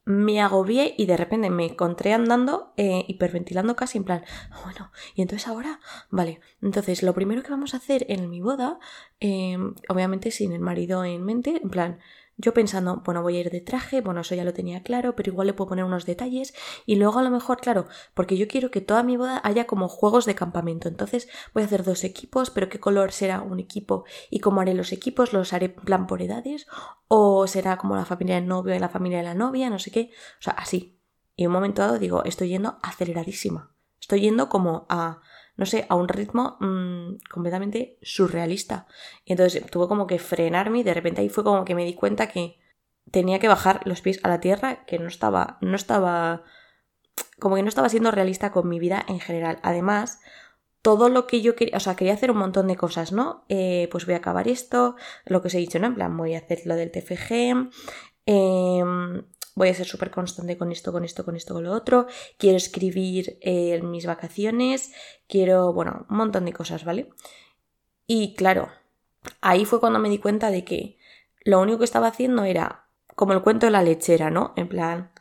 me 0.05 0.39
agobié 0.39 0.93
y 0.97 1.07
de 1.07 1.17
repente 1.17 1.49
me 1.49 1.65
encontré 1.65 2.13
andando, 2.13 2.73
eh, 2.77 3.03
hiperventilando 3.07 3.75
casi 3.75 3.97
en 3.97 4.03
plan, 4.03 4.23
bueno, 4.63 4.91
y 5.15 5.23
entonces 5.23 5.47
ahora, 5.47 5.79
vale, 6.11 6.41
entonces 6.61 7.01
lo 7.01 7.15
primero 7.15 7.41
que 7.41 7.49
vamos 7.49 7.73
a 7.73 7.77
hacer 7.77 8.05
en 8.07 8.29
mi 8.29 8.39
boda, 8.39 8.77
em, 9.19 9.73
obviamente 9.89 10.29
sin 10.29 10.53
el 10.53 10.59
marido 10.59 11.03
en 11.03 11.25
mente, 11.25 11.59
en 11.61 11.69
plan, 11.69 11.99
yo 12.37 12.53
pensando, 12.53 13.01
bueno, 13.05 13.21
voy 13.21 13.37
a 13.37 13.39
ir 13.41 13.49
de 13.49 13.61
traje, 13.61 14.01
bueno, 14.01 14.21
eso 14.21 14.35
ya 14.35 14.43
lo 14.43 14.53
tenía 14.53 14.83
claro, 14.83 15.15
pero 15.15 15.31
igual 15.31 15.47
le 15.47 15.53
puedo 15.53 15.69
poner 15.69 15.85
unos 15.85 16.05
detalles 16.05 16.53
y 16.85 16.95
luego 16.95 17.19
a 17.19 17.23
lo 17.23 17.29
mejor, 17.29 17.59
claro, 17.61 17.87
porque 18.13 18.37
yo 18.37 18.47
quiero 18.47 18.71
que 18.71 18.81
toda 18.81 19.03
mi 19.03 19.15
boda 19.15 19.39
haya 19.43 19.65
como 19.65 19.87
juegos 19.87 20.25
de 20.25 20.35
campamento. 20.35 20.89
Entonces 20.89 21.29
voy 21.53 21.63
a 21.63 21.65
hacer 21.65 21.83
dos 21.83 22.03
equipos, 22.03 22.49
pero 22.49 22.67
qué 22.67 22.79
color 22.79 23.11
será 23.11 23.41
un 23.41 23.59
equipo 23.59 24.03
y 24.29 24.39
cómo 24.39 24.61
haré 24.61 24.73
los 24.73 24.91
equipos, 24.91 25.31
los 25.31 25.53
haré 25.53 25.67
en 25.67 25.75
plan 25.75 26.07
por 26.07 26.21
edades 26.21 26.67
o 27.07 27.47
será 27.47 27.77
como 27.77 27.95
la 27.95 28.05
familia 28.05 28.35
del 28.35 28.47
novio 28.47 28.75
y 28.75 28.79
la 28.79 28.89
familia 28.89 29.19
de 29.19 29.23
la 29.23 29.35
novia, 29.35 29.69
no 29.69 29.79
sé 29.79 29.91
qué, 29.91 30.11
o 30.39 30.41
sea, 30.41 30.53
así. 30.53 30.99
Y 31.37 31.45
un 31.45 31.53
momento 31.53 31.81
dado 31.81 31.99
digo, 31.99 32.23
estoy 32.23 32.49
yendo 32.49 32.79
aceleradísima. 32.81 33.75
Estoy 33.99 34.21
yendo 34.21 34.49
como 34.49 34.85
a 34.89 35.21
no 35.57 35.65
sé, 35.65 35.85
a 35.89 35.95
un 35.95 36.07
ritmo 36.07 36.57
mm, 36.59 37.17
completamente 37.29 37.97
surrealista. 38.01 38.87
Y 39.23 39.33
entonces 39.33 39.65
tuve 39.69 39.87
como 39.87 40.07
que 40.07 40.19
frenarme 40.19 40.79
y 40.79 40.83
de 40.83 40.93
repente 40.93 41.21
ahí 41.21 41.29
fue 41.29 41.43
como 41.43 41.65
que 41.65 41.75
me 41.75 41.85
di 41.85 41.93
cuenta 41.93 42.27
que 42.27 42.59
tenía 43.11 43.39
que 43.39 43.47
bajar 43.47 43.81
los 43.85 44.01
pies 44.01 44.19
a 44.23 44.29
la 44.29 44.39
tierra, 44.39 44.85
que 44.85 44.99
no 44.99 45.07
estaba, 45.07 45.57
no 45.61 45.75
estaba, 45.75 46.43
como 47.39 47.55
que 47.55 47.63
no 47.63 47.69
estaba 47.69 47.89
siendo 47.89 48.11
realista 48.11 48.51
con 48.51 48.67
mi 48.67 48.79
vida 48.79 49.05
en 49.07 49.19
general. 49.19 49.59
Además, 49.63 50.19
todo 50.81 51.09
lo 51.09 51.25
que 51.27 51.41
yo 51.41 51.55
quería, 51.55 51.77
o 51.77 51.79
sea, 51.79 51.95
quería 51.95 52.13
hacer 52.13 52.31
un 52.31 52.37
montón 52.37 52.67
de 52.67 52.75
cosas, 52.75 53.11
¿no? 53.11 53.45
Eh, 53.49 53.87
pues 53.91 54.05
voy 54.05 54.15
a 54.15 54.17
acabar 54.17 54.47
esto, 54.47 54.95
lo 55.25 55.41
que 55.41 55.47
os 55.47 55.53
he 55.55 55.59
dicho, 55.59 55.79
¿no? 55.79 55.87
En 55.87 55.95
plan, 55.95 56.15
voy 56.17 56.35
a 56.35 56.39
hacer 56.39 56.61
lo 56.65 56.75
del 56.75 56.91
TFG, 56.91 57.69
eh, 58.27 58.83
voy 59.55 59.69
a 59.69 59.73
ser 59.73 59.87
súper 59.87 60.11
constante 60.11 60.57
con 60.57 60.71
esto, 60.71 60.91
con 60.91 61.03
esto, 61.05 61.25
con 61.25 61.35
esto, 61.35 61.53
con 61.53 61.63
lo 61.63 61.71
otro, 61.71 62.07
quiero 62.37 62.57
escribir 62.57 63.37
eh, 63.41 63.81
mis 63.81 64.05
vacaciones, 64.05 64.93
quiero, 65.27 65.73
bueno, 65.73 66.05
un 66.09 66.17
montón 66.17 66.45
de 66.45 66.53
cosas, 66.53 66.83
¿vale? 66.83 67.09
Y 68.05 68.35
claro, 68.35 68.69
ahí 69.41 69.65
fue 69.65 69.79
cuando 69.79 69.99
me 69.99 70.09
di 70.09 70.19
cuenta 70.19 70.51
de 70.51 70.65
que 70.65 70.97
lo 71.43 71.61
único 71.61 71.79
que 71.79 71.85
estaba 71.85 72.07
haciendo 72.07 72.43
era 72.43 72.87
como 73.15 73.33
el 73.33 73.41
cuento 73.41 73.65
de 73.65 73.71
la 73.71 73.81
lechera, 73.81 74.29
¿no? 74.29 74.53
En 74.57 74.67
plan, 74.67 75.11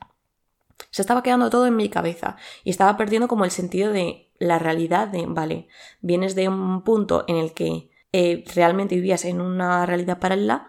se 0.90 1.02
estaba 1.02 1.22
quedando 1.22 1.48
todo 1.48 1.66
en 1.66 1.76
mi 1.76 1.88
cabeza 1.88 2.36
y 2.64 2.70
estaba 2.70 2.96
perdiendo 2.96 3.28
como 3.28 3.44
el 3.44 3.50
sentido 3.50 3.92
de 3.92 4.32
la 4.38 4.58
realidad 4.58 5.08
de, 5.08 5.24
vale, 5.26 5.68
vienes 6.00 6.34
de 6.34 6.48
un 6.48 6.82
punto 6.82 7.24
en 7.28 7.36
el 7.36 7.52
que 7.52 7.90
eh, 8.12 8.44
realmente 8.54 8.96
vivías 8.96 9.24
en 9.24 9.40
una 9.40 9.86
realidad 9.86 10.18
paralela 10.18 10.68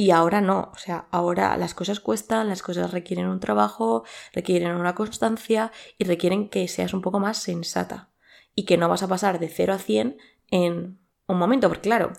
y 0.00 0.12
ahora 0.12 0.40
no, 0.40 0.70
o 0.72 0.78
sea, 0.78 1.08
ahora 1.10 1.58
las 1.58 1.74
cosas 1.74 2.00
cuestan, 2.00 2.48
las 2.48 2.62
cosas 2.62 2.90
requieren 2.90 3.26
un 3.26 3.38
trabajo, 3.38 4.02
requieren 4.32 4.74
una 4.76 4.94
constancia 4.94 5.72
y 5.98 6.04
requieren 6.04 6.48
que 6.48 6.66
seas 6.68 6.94
un 6.94 7.02
poco 7.02 7.20
más 7.20 7.36
sensata 7.36 8.08
y 8.54 8.64
que 8.64 8.78
no 8.78 8.88
vas 8.88 9.02
a 9.02 9.08
pasar 9.08 9.38
de 9.38 9.50
0 9.50 9.74
a 9.74 9.78
100 9.78 10.16
en 10.50 10.98
un 11.26 11.38
momento, 11.38 11.68
porque 11.68 11.82
claro, 11.82 12.14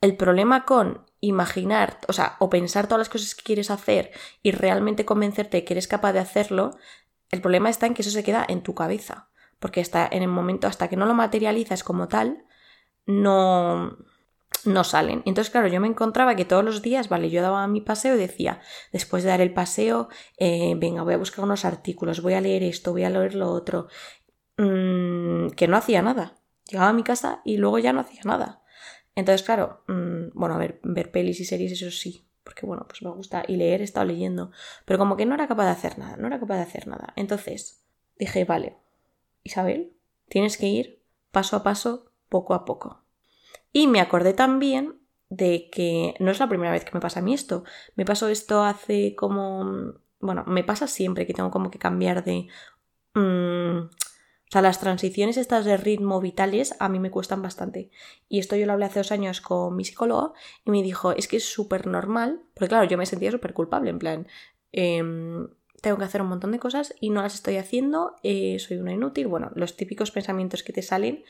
el 0.00 0.16
problema 0.16 0.64
con 0.64 1.04
imaginar, 1.20 1.98
o 2.08 2.14
sea, 2.14 2.36
o 2.38 2.48
pensar 2.48 2.86
todas 2.86 3.00
las 3.00 3.10
cosas 3.10 3.34
que 3.34 3.44
quieres 3.44 3.70
hacer 3.70 4.12
y 4.42 4.52
realmente 4.52 5.04
convencerte 5.04 5.66
que 5.66 5.74
eres 5.74 5.88
capaz 5.88 6.14
de 6.14 6.20
hacerlo, 6.20 6.78
el 7.30 7.42
problema 7.42 7.68
está 7.68 7.84
en 7.84 7.92
que 7.92 8.00
eso 8.00 8.10
se 8.10 8.24
queda 8.24 8.42
en 8.48 8.62
tu 8.62 8.74
cabeza, 8.74 9.28
porque 9.58 9.82
está 9.82 10.08
en 10.10 10.22
el 10.22 10.28
momento 10.28 10.66
hasta 10.66 10.88
que 10.88 10.96
no 10.96 11.04
lo 11.04 11.12
materializas 11.12 11.84
como 11.84 12.08
tal, 12.08 12.46
no 13.04 13.98
no 14.64 14.84
salen. 14.84 15.22
Entonces, 15.26 15.50
claro, 15.50 15.68
yo 15.68 15.80
me 15.80 15.88
encontraba 15.88 16.36
que 16.36 16.44
todos 16.44 16.64
los 16.64 16.82
días, 16.82 17.08
vale, 17.08 17.30
yo 17.30 17.42
daba 17.42 17.66
mi 17.68 17.80
paseo 17.80 18.14
y 18.14 18.18
decía, 18.18 18.60
después 18.92 19.22
de 19.22 19.30
dar 19.30 19.40
el 19.40 19.52
paseo, 19.52 20.08
eh, 20.38 20.74
venga, 20.76 21.02
voy 21.02 21.14
a 21.14 21.18
buscar 21.18 21.44
unos 21.44 21.64
artículos, 21.64 22.22
voy 22.22 22.34
a 22.34 22.40
leer 22.40 22.62
esto, 22.62 22.92
voy 22.92 23.04
a 23.04 23.10
leer 23.10 23.34
lo 23.34 23.50
otro, 23.50 23.88
mm, 24.58 25.48
que 25.50 25.68
no 25.68 25.76
hacía 25.76 26.02
nada. 26.02 26.38
Llegaba 26.70 26.90
a 26.90 26.92
mi 26.92 27.02
casa 27.04 27.42
y 27.44 27.58
luego 27.58 27.78
ya 27.78 27.92
no 27.92 28.00
hacía 28.00 28.22
nada. 28.24 28.62
Entonces, 29.14 29.44
claro, 29.44 29.84
mm, 29.88 30.30
bueno, 30.34 30.54
a 30.54 30.58
ver, 30.58 30.80
ver 30.82 31.10
pelis 31.10 31.40
y 31.40 31.44
series, 31.44 31.72
eso 31.72 31.90
sí, 31.90 32.28
porque 32.44 32.66
bueno, 32.66 32.86
pues 32.88 33.02
me 33.02 33.10
gusta, 33.10 33.44
y 33.46 33.56
leer 33.56 33.80
he 33.80 33.84
estado 33.84 34.06
leyendo, 34.06 34.50
pero 34.84 34.98
como 34.98 35.16
que 35.16 35.26
no 35.26 35.34
era 35.34 35.48
capaz 35.48 35.64
de 35.64 35.70
hacer 35.70 35.98
nada, 35.98 36.16
no 36.16 36.26
era 36.26 36.38
capaz 36.40 36.56
de 36.56 36.62
hacer 36.62 36.86
nada. 36.86 37.12
Entonces, 37.16 37.84
dije, 38.18 38.44
vale, 38.44 38.76
Isabel, 39.42 39.94
tienes 40.28 40.58
que 40.58 40.66
ir 40.66 41.02
paso 41.30 41.56
a 41.56 41.62
paso, 41.62 42.12
poco 42.28 42.54
a 42.54 42.64
poco. 42.64 43.05
Y 43.76 43.88
me 43.88 44.00
acordé 44.00 44.32
también 44.32 45.02
de 45.28 45.68
que 45.70 46.14
no 46.18 46.30
es 46.30 46.38
la 46.38 46.48
primera 46.48 46.72
vez 46.72 46.82
que 46.82 46.92
me 46.94 47.00
pasa 47.00 47.20
a 47.20 47.22
mí 47.22 47.34
esto. 47.34 47.62
Me 47.94 48.06
pasó 48.06 48.30
esto 48.30 48.64
hace 48.64 49.14
como... 49.14 49.92
Bueno, 50.18 50.44
me 50.46 50.64
pasa 50.64 50.86
siempre 50.86 51.26
que 51.26 51.34
tengo 51.34 51.50
como 51.50 51.70
que 51.70 51.78
cambiar 51.78 52.24
de... 52.24 52.48
Mm, 53.12 53.80
o 53.80 54.50
sea, 54.50 54.62
las 54.62 54.80
transiciones 54.80 55.36
estas 55.36 55.66
de 55.66 55.76
ritmo 55.76 56.22
vitales 56.22 56.74
a 56.78 56.88
mí 56.88 56.98
me 56.98 57.10
cuestan 57.10 57.42
bastante. 57.42 57.90
Y 58.30 58.38
esto 58.38 58.56
yo 58.56 58.64
lo 58.64 58.72
hablé 58.72 58.86
hace 58.86 59.00
dos 59.00 59.12
años 59.12 59.42
con 59.42 59.76
mi 59.76 59.84
psicólogo 59.84 60.32
y 60.64 60.70
me 60.70 60.82
dijo, 60.82 61.12
es 61.12 61.28
que 61.28 61.36
es 61.36 61.44
súper 61.44 61.86
normal, 61.86 62.40
porque 62.54 62.68
claro, 62.68 62.88
yo 62.88 62.96
me 62.96 63.04
sentía 63.04 63.30
súper 63.30 63.52
culpable, 63.52 63.90
en 63.90 63.98
plan, 63.98 64.26
em, 64.72 65.48
tengo 65.82 65.98
que 65.98 66.04
hacer 66.04 66.22
un 66.22 66.28
montón 66.28 66.52
de 66.52 66.58
cosas 66.58 66.94
y 66.98 67.10
no 67.10 67.20
las 67.20 67.34
estoy 67.34 67.58
haciendo, 67.58 68.16
eh, 68.22 68.58
soy 68.58 68.78
una 68.78 68.92
inútil, 68.94 69.26
bueno, 69.26 69.50
los 69.54 69.76
típicos 69.76 70.10
pensamientos 70.12 70.62
que 70.62 70.72
te 70.72 70.80
salen 70.80 71.24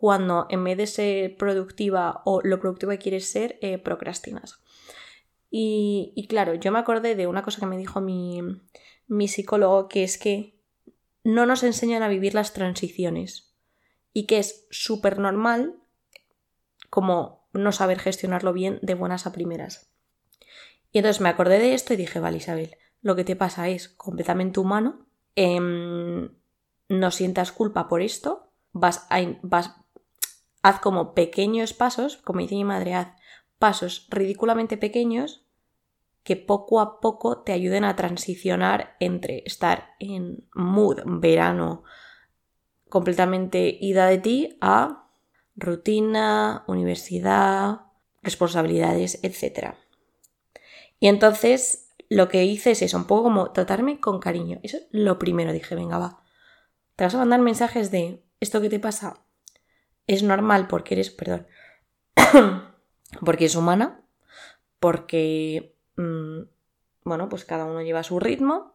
cuando 0.00 0.46
en 0.48 0.64
vez 0.64 0.78
de 0.78 0.86
ser 0.86 1.36
productiva 1.36 2.22
o 2.24 2.40
lo 2.42 2.58
productiva 2.58 2.94
que 2.94 3.02
quieres 3.02 3.30
ser, 3.30 3.58
eh, 3.60 3.76
procrastinas. 3.76 4.62
Y, 5.50 6.26
claro, 6.26 6.54
yo 6.54 6.72
me 6.72 6.78
acordé 6.78 7.16
de 7.16 7.26
una 7.26 7.42
cosa 7.42 7.60
que 7.60 7.66
me 7.66 7.76
dijo 7.76 8.00
mi, 8.00 8.40
mi 9.08 9.28
psicólogo, 9.28 9.88
que 9.88 10.02
es 10.02 10.16
que 10.16 10.58
no 11.22 11.44
nos 11.44 11.64
enseñan 11.64 12.02
a 12.02 12.08
vivir 12.08 12.32
las 12.32 12.54
transiciones 12.54 13.52
y 14.14 14.26
que 14.26 14.38
es 14.38 14.66
súper 14.70 15.18
normal 15.18 15.76
como 16.88 17.46
no 17.52 17.70
saber 17.70 17.98
gestionarlo 17.98 18.54
bien 18.54 18.78
de 18.80 18.94
buenas 18.94 19.26
a 19.26 19.32
primeras. 19.32 19.92
Y 20.92 20.98
entonces 20.98 21.20
me 21.20 21.28
acordé 21.28 21.58
de 21.58 21.74
esto 21.74 21.92
y 21.92 21.98
dije, 21.98 22.20
vale 22.20 22.38
Isabel, 22.38 22.74
lo 23.02 23.16
que 23.16 23.24
te 23.24 23.36
pasa 23.36 23.68
es 23.68 23.90
completamente 23.90 24.60
humano, 24.60 25.06
em, 25.34 26.30
no 26.88 27.10
sientas 27.10 27.52
culpa 27.52 27.86
por 27.86 28.00
esto, 28.00 28.50
vas, 28.72 29.06
a, 29.10 29.20
vas 29.42 29.74
haz 30.62 30.80
como 30.80 31.14
pequeños 31.14 31.72
pasos, 31.72 32.16
como 32.18 32.40
dice 32.40 32.54
mi 32.54 32.64
madre, 32.64 32.94
haz 32.94 33.08
pasos 33.58 34.06
ridículamente 34.10 34.76
pequeños 34.76 35.44
que 36.22 36.36
poco 36.36 36.80
a 36.80 37.00
poco 37.00 37.38
te 37.38 37.52
ayuden 37.52 37.84
a 37.84 37.96
transicionar 37.96 38.96
entre 39.00 39.42
estar 39.46 39.94
en 39.98 40.46
mood 40.54 41.00
verano 41.04 41.82
completamente 42.88 43.78
ida 43.80 44.06
de 44.06 44.18
ti 44.18 44.58
a 44.60 45.08
rutina, 45.56 46.64
universidad, 46.66 47.82
responsabilidades, 48.22 49.20
etc. 49.22 49.74
Y 50.98 51.08
entonces 51.08 51.88
lo 52.08 52.28
que 52.28 52.44
hice 52.44 52.72
es 52.72 52.82
eso, 52.82 52.96
un 52.96 53.06
poco 53.06 53.24
como 53.24 53.52
tratarme 53.52 54.00
con 54.00 54.18
cariño. 54.18 54.58
Eso 54.62 54.78
es 54.78 54.86
lo 54.90 55.18
primero, 55.18 55.52
dije, 55.52 55.74
venga, 55.74 55.98
va. 55.98 56.22
Te 56.96 57.04
vas 57.04 57.14
a 57.14 57.18
mandar 57.18 57.40
mensajes 57.40 57.90
de 57.90 58.22
esto 58.40 58.60
que 58.60 58.68
te 58.68 58.80
pasa 58.80 59.22
es 60.10 60.24
normal 60.24 60.66
porque 60.66 60.94
eres, 60.94 61.10
perdón, 61.10 61.46
porque 63.24 63.44
es 63.44 63.54
humana, 63.54 64.02
porque, 64.80 65.76
mm, 65.96 66.40
bueno, 67.04 67.28
pues 67.28 67.44
cada 67.44 67.64
uno 67.64 67.80
lleva 67.80 68.02
su 68.02 68.18
ritmo. 68.18 68.74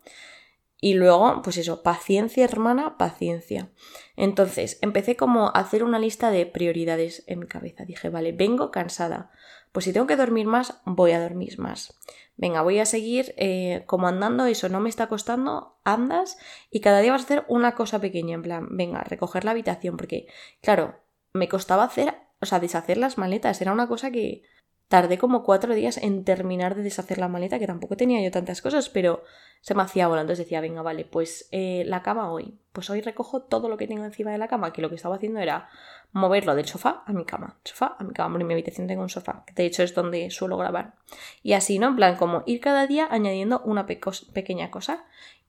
Y 0.80 0.94
luego, 0.94 1.42
pues 1.42 1.58
eso, 1.58 1.84
paciencia, 1.84 2.44
hermana, 2.46 2.98
paciencia. 2.98 3.72
Entonces, 4.16 4.78
empecé 4.82 5.16
como 5.16 5.48
a 5.48 5.60
hacer 5.60 5.84
una 5.84 6.00
lista 6.00 6.32
de 6.32 6.46
prioridades 6.46 7.24
en 7.28 7.40
mi 7.40 7.48
cabeza. 7.48 7.86
Dije, 7.86 8.10
vale, 8.10 8.34
vengo 8.34 8.72
cansada. 8.72 9.32
Pues 9.72 9.86
si 9.86 9.94
tengo 9.94 10.08
que 10.08 10.16
dormir 10.16 10.48
más, 10.48 10.82
voy 10.86 11.12
a 11.12 11.22
dormir 11.22 11.60
más. 11.60 12.00
Venga, 12.38 12.62
voy 12.62 12.80
a 12.80 12.86
seguir 12.86 13.34
eh, 13.38 13.84
como 13.88 14.08
andando, 14.08 14.46
eso 14.46 14.70
no 14.70 14.80
me 14.80 14.90
está 14.90 15.08
costando, 15.08 15.80
andas 15.84 16.38
y 16.70 16.82
cada 16.82 17.00
día 17.00 17.14
vas 17.14 17.22
a 17.22 17.26
hacer 17.26 17.46
una 17.48 17.76
cosa 17.76 18.00
pequeña, 18.00 18.36
en 18.36 18.42
plan, 18.42 18.68
venga, 18.72 19.02
recoger 19.04 19.46
la 19.46 19.52
habitación, 19.52 19.96
porque, 19.96 20.28
claro, 20.62 21.00
me 21.36 21.48
costaba 21.48 21.84
hacer, 21.84 22.16
o 22.42 22.46
sea, 22.46 22.60
deshacer 22.60 22.98
las 22.98 23.18
maletas, 23.18 23.62
era 23.62 23.72
una 23.72 23.88
cosa 23.88 24.12
que, 24.12 24.44
Tardé 24.88 25.18
como 25.18 25.44
cuatro 25.44 25.74
días 25.74 25.98
en 25.98 26.24
terminar 26.24 26.76
de 26.76 26.84
deshacer 26.84 27.18
la 27.18 27.28
maleta, 27.28 27.58
que 27.58 27.66
tampoco 27.66 27.98
tenía 27.98 28.22
yo 28.22 28.30
tantas 28.30 28.62
cosas, 28.62 28.88
pero 28.88 29.24
se 29.62 29.74
me 29.74 29.82
hacía 29.82 30.08
bola. 30.08 30.22
Entonces 30.22 30.46
decía, 30.46 30.62
venga, 30.62 30.84
vale, 30.84 31.06
pues 31.06 31.48
eh, 31.52 31.84
la 31.88 32.04
cama 32.04 32.32
hoy. 32.32 32.60
Pues 32.72 32.92
hoy 32.92 33.02
recojo 33.02 33.42
todo 33.42 33.68
lo 33.68 33.78
que 33.78 33.88
tengo 33.88 34.06
encima 34.06 34.32
de 34.32 34.38
la 34.38 34.48
cama, 34.48 34.74
que 34.74 34.84
lo 34.84 34.90
que 34.90 34.96
estaba 34.96 35.16
haciendo 35.16 35.40
era 35.40 35.70
moverlo 36.12 36.54
del 36.54 36.68
sofá 36.68 37.04
a 37.08 37.14
mi 37.14 37.26
cama. 37.26 37.58
Sofá 37.64 37.96
a 37.98 38.04
mi 38.04 38.14
cama, 38.14 38.40
en 38.40 38.46
mi 38.46 38.54
habitación 38.54 38.86
tengo 38.86 39.02
un 39.02 39.10
sofá, 39.10 39.44
que 39.48 39.54
de 39.56 39.66
hecho 39.66 39.82
es 39.82 39.96
donde 39.96 40.30
suelo 40.30 40.56
grabar. 40.56 40.94
Y 41.42 41.54
así, 41.54 41.80
¿no? 41.80 41.88
En 41.88 41.96
plan, 41.96 42.16
como 42.16 42.44
ir 42.46 42.60
cada 42.60 42.86
día 42.86 43.08
añadiendo 43.10 43.62
una 43.66 43.88
pequeña 43.88 44.70
cosa. 44.70 45.06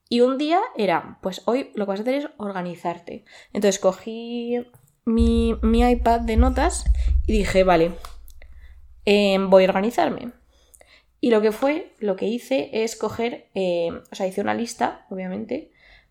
Y 0.08 0.22
un 0.22 0.38
día 0.38 0.60
era, 0.76 1.18
pues 1.20 1.42
hoy 1.44 1.72
lo 1.74 1.84
que 1.84 1.90
vas 1.90 2.00
a 2.00 2.02
hacer 2.02 2.14
es 2.14 2.28
organizarte. 2.38 3.26
Entonces 3.52 3.78
cogí 3.80 4.64
mi, 5.06 5.56
mi 5.62 5.88
iPad 5.88 6.20
de 6.20 6.36
notas 6.36 6.84
y 7.26 7.32
dije, 7.32 7.64
vale, 7.64 7.92
Em, 9.06 9.50
voy 9.50 9.64
a 9.64 9.68
organizarme. 9.68 10.32
Y 11.20 11.30
lo 11.30 11.40
que 11.40 11.52
fue, 11.52 11.94
lo 12.00 12.16
que 12.16 12.26
hice 12.26 12.70
es 12.72 12.96
coger, 12.96 13.48
em, 13.54 14.02
o 14.10 14.14
sea, 14.14 14.26
hice 14.26 14.40
una 14.42 14.54
lista, 14.54 15.06
obviamente, 15.10 15.70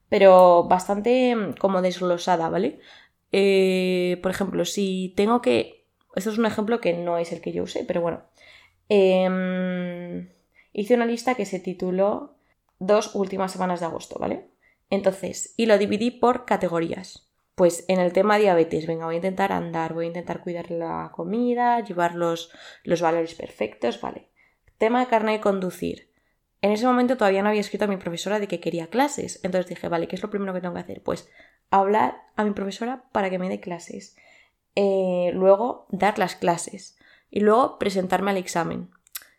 pero 0.10 0.64
bastante 0.66 1.32
em, 1.32 1.54
como 1.54 1.82
desglosada, 1.82 2.50
¿vale? 2.50 2.80
Eh, 3.32 4.20
por 4.24 4.32
ejemplo, 4.32 4.66
si 4.66 5.14
tengo 5.18 5.42
que... 5.42 5.86
Esto 6.16 6.32
es 6.32 6.38
un 6.38 6.46
ejemplo 6.46 6.80
que 6.82 6.94
no 6.94 7.18
es 7.18 7.32
el 7.34 7.42
que 7.42 7.52
yo 7.52 7.64
usé, 7.64 7.84
pero 7.86 8.02
bueno. 8.02 8.24
hice 10.74 10.96
una 10.96 11.06
lista 11.06 11.36
que 11.36 11.46
se 11.46 11.60
tituló 11.60 12.34
Dos 12.80 13.16
últimas 13.16 13.54
semanas 13.54 13.80
de 13.80 13.86
agosto, 13.86 14.20
¿vale? 14.20 14.50
Entonces, 14.90 15.54
y 15.58 15.66
lo 15.66 15.78
dividí 15.78 16.12
por 16.12 16.46
categorías. 16.46 17.25
Pues 17.56 17.86
en 17.88 18.02
el 18.02 18.12
tema 18.12 18.38
diabetes, 18.38 18.86
venga, 18.86 19.06
voy 19.06 19.16
a 19.16 19.18
intentar 19.18 19.54
andar, 19.54 19.94
voy 19.94 20.06
a 20.06 20.08
intentar 20.10 20.42
cuidar 20.42 20.72
la 20.72 21.12
comida, 21.14 21.80
llevar 21.80 22.16
los, 22.16 22.52
los 22.84 23.02
valores 23.02 23.34
perfectos, 23.34 24.02
vale. 24.02 24.30
Tema 24.78 25.00
de 25.00 25.08
carne 25.08 25.32
de 25.32 25.40
conducir. 25.40 26.12
En 26.62 26.72
ese 26.72 26.86
momento 26.86 27.16
todavía 27.16 27.42
no 27.42 27.50
había 27.50 27.62
escrito 27.62 27.86
a 27.86 27.88
mi 27.88 27.96
profesora 27.96 28.40
de 28.40 28.50
que 28.50 28.60
quería 28.60 28.88
clases. 28.88 29.40
Entonces 29.44 29.70
dije, 29.70 29.88
vale, 29.88 30.10
¿qué 30.10 30.18
es 30.18 30.22
lo 30.22 30.30
primero 30.30 30.54
que 30.54 30.60
tengo 30.60 30.74
que 30.74 30.82
hacer? 30.82 31.02
Pues 31.02 31.30
hablar 31.70 32.24
a 32.36 32.44
mi 32.44 32.52
profesora 32.52 33.06
para 33.14 33.30
que 33.30 33.40
me 33.40 33.48
dé 33.48 33.62
clases. 33.62 34.18
Eh, 34.76 35.32
luego 35.34 35.88
dar 35.92 36.20
las 36.20 36.36
clases. 36.36 36.98
Y 37.30 37.40
luego 37.40 37.80
presentarme 37.80 38.32
al 38.32 38.38
examen. 38.38 38.90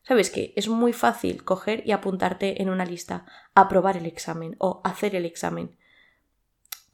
¿Sabes 0.02 0.30
qué? 0.30 0.54
Es 0.56 0.68
muy 0.68 0.92
fácil 0.92 1.44
coger 1.44 1.82
y 1.84 1.92
apuntarte 1.92 2.62
en 2.62 2.70
una 2.70 2.86
lista, 2.86 3.26
aprobar 3.54 3.96
el 3.96 4.06
examen 4.06 4.56
o 4.58 4.80
hacer 4.84 5.14
el 5.16 5.26
examen 5.26 5.76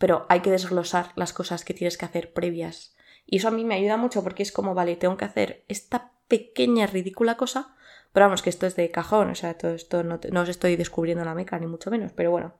pero 0.02 0.26
hay 0.28 0.40
que 0.40 0.50
desglosar 0.50 1.12
las 1.14 1.32
cosas 1.32 1.64
que 1.64 1.74
tienes 1.74 1.96
que 1.96 2.04
hacer 2.04 2.32
previas. 2.32 2.96
Y 3.24 3.36
eso 3.36 3.46
a 3.46 3.52
mí 3.52 3.64
me 3.64 3.76
ayuda 3.76 3.96
mucho 3.96 4.24
porque 4.24 4.42
es 4.42 4.50
como, 4.50 4.74
vale, 4.74 4.96
tengo 4.96 5.16
que 5.16 5.24
hacer 5.24 5.64
esta 5.68 6.10
pequeña, 6.26 6.88
ridícula 6.88 7.36
cosa, 7.36 7.76
pero 8.12 8.26
vamos, 8.26 8.42
que 8.42 8.50
esto 8.50 8.66
es 8.66 8.74
de 8.74 8.90
cajón, 8.90 9.30
o 9.30 9.36
sea, 9.36 9.56
todo 9.56 9.74
esto 9.74 10.02
no, 10.02 10.18
os 10.40 10.48
estoy 10.48 10.74
descubriendo 10.74 11.24
la 11.24 11.36
meca, 11.36 11.56
ni 11.60 11.68
mucho 11.68 11.88
menos, 11.88 12.10
pero 12.16 12.32
bueno, 12.32 12.54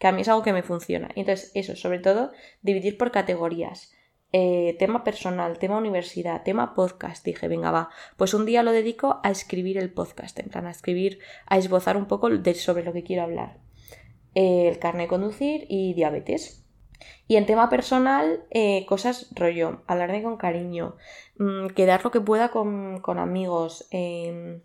que 0.00 0.08
a 0.08 0.12
mí 0.12 0.22
es 0.22 0.28
algo 0.28 0.42
que 0.42 0.52
me 0.52 0.64
funciona. 0.64 1.08
Y 1.14 1.20
entonces, 1.20 1.52
eso, 1.54 1.76
sobre 1.76 2.00
todo, 2.00 2.32
dividir 2.62 2.98
por 2.98 3.12
categorías. 3.12 3.92
Eh, 4.32 4.74
tema 4.80 5.04
personal, 5.04 5.60
tema 5.60 5.78
universidad, 5.78 6.42
tema 6.42 6.74
podcast, 6.74 7.24
dije, 7.24 7.46
venga, 7.46 7.70
va, 7.70 7.90
pues 8.16 8.34
un 8.34 8.44
día 8.44 8.64
lo 8.64 8.72
dedico 8.72 9.20
a 9.22 9.30
escribir 9.30 9.78
el 9.78 9.92
podcast, 9.92 10.36
en 10.40 10.48
plan, 10.48 10.66
a 10.66 10.72
escribir, 10.72 11.20
a 11.46 11.58
esbozar 11.58 11.96
un 11.96 12.06
poco 12.06 12.28
de, 12.28 12.54
sobre 12.54 12.82
lo 12.82 12.92
que 12.92 13.04
quiero 13.04 13.22
hablar. 13.22 13.60
el 14.34 14.80
carne 14.80 15.02
de 15.02 15.08
conducir 15.08 15.64
y 15.68 15.94
diabetes. 15.94 16.64
Y 17.26 17.36
en 17.36 17.46
tema 17.46 17.68
personal, 17.68 18.44
eh, 18.50 18.84
cosas 18.86 19.28
rollo, 19.34 19.82
hablarme 19.86 20.22
con 20.22 20.36
cariño, 20.36 20.96
mm, 21.38 21.68
quedar 21.68 22.04
lo 22.04 22.10
que 22.10 22.20
pueda 22.20 22.50
con, 22.50 23.02
amigos, 23.18 23.86
em, 23.90 24.62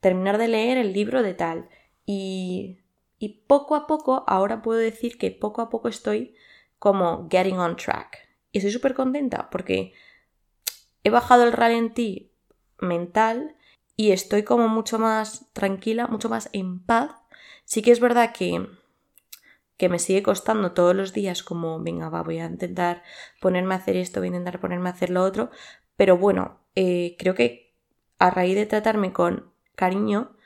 terminar 0.00 0.38
de 0.38 0.48
leer 0.48 0.78
el 0.78 0.92
libro 0.92 1.22
de 1.22 1.34
tal. 1.34 1.68
Y, 2.06 2.78
y 3.18 3.44
poco 3.46 3.74
a 3.74 3.86
poco, 3.86 4.24
ahora 4.26 4.62
puedo 4.62 4.78
decir 4.78 5.18
que 5.18 5.30
poco 5.30 5.62
a 5.62 5.70
poco 5.70 5.88
estoy 5.88 6.34
como 6.78 7.28
getting 7.30 7.58
on 7.58 7.76
track. 7.76 8.28
Y 8.52 8.58
estoy 8.58 8.72
súper 8.72 8.94
contenta 8.94 9.50
porque 9.50 9.92
he 11.04 11.10
bajado 11.10 11.44
el 11.44 11.52
ralentí 11.52 12.32
mental 12.80 13.56
y 13.96 14.12
estoy 14.12 14.44
como 14.44 14.68
mucho 14.68 14.98
más 14.98 15.50
tranquila, 15.52 16.06
mucho 16.06 16.28
más 16.28 16.48
en 16.52 16.84
paz. 16.84 17.10
Sí 17.64 17.82
que 17.82 17.90
es 17.90 18.00
verdad 18.00 18.32
que 18.32 18.66
que 19.78 19.88
me 19.88 19.98
sigue 19.98 20.22
costando 20.22 20.72
todos 20.72 20.94
los 20.94 21.12
días 21.14 21.42
como, 21.42 21.80
venga, 21.80 22.10
va, 22.10 22.22
voy 22.22 22.40
a 22.40 22.46
intentar 22.46 23.02
ponerme 23.40 23.74
a 23.74 23.78
hacer 23.78 23.96
esto, 23.96 24.20
voy 24.20 24.26
a 24.26 24.32
intentar 24.32 24.60
ponerme 24.60 24.90
a 24.90 24.92
hacer 24.92 25.08
lo 25.08 25.22
otro, 25.22 25.50
pero 25.96 26.18
bueno, 26.18 26.60
eh, 26.74 27.16
creo 27.18 27.34
que 27.34 27.74
a 28.18 28.30
raíz 28.30 28.56
de 28.56 28.66
tratarme 28.66 29.12
con 29.12 29.52
cariño 29.76 30.36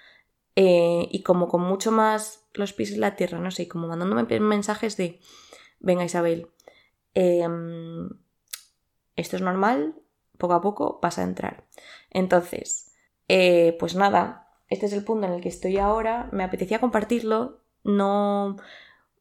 eh, 0.55 1.09
y 1.11 1.23
como 1.23 1.49
con 1.49 1.63
mucho 1.63 1.91
más 1.91 2.47
los 2.53 2.75
pies 2.75 2.93
en 2.93 3.01
la 3.01 3.17
tierra, 3.17 3.39
no 3.39 3.51
sé, 3.51 3.67
como 3.69 3.89
mandándome 3.89 4.39
mensajes 4.41 4.99
de, 4.99 5.19
venga 5.81 6.05
Isabel, 6.05 6.49
em, 7.15 8.11
esto 9.17 9.37
es 9.37 9.43
normal, 9.43 9.95
poco 10.37 10.55
a 10.55 10.61
poco 10.61 10.99
vas 11.03 11.19
a 11.19 11.23
entrar. 11.23 11.65
Entonces, 12.11 12.95
eh, 13.29 13.77
pues 13.81 13.95
nada, 13.95 14.51
este 14.69 14.87
es 14.87 14.93
el 14.93 15.05
punto 15.05 15.27
en 15.27 15.33
el 15.33 15.41
que 15.41 15.49
estoy 15.49 15.79
ahora, 15.79 16.29
me 16.33 16.45
apetecía 16.45 16.81
compartirlo, 16.81 17.63
no 17.85 18.57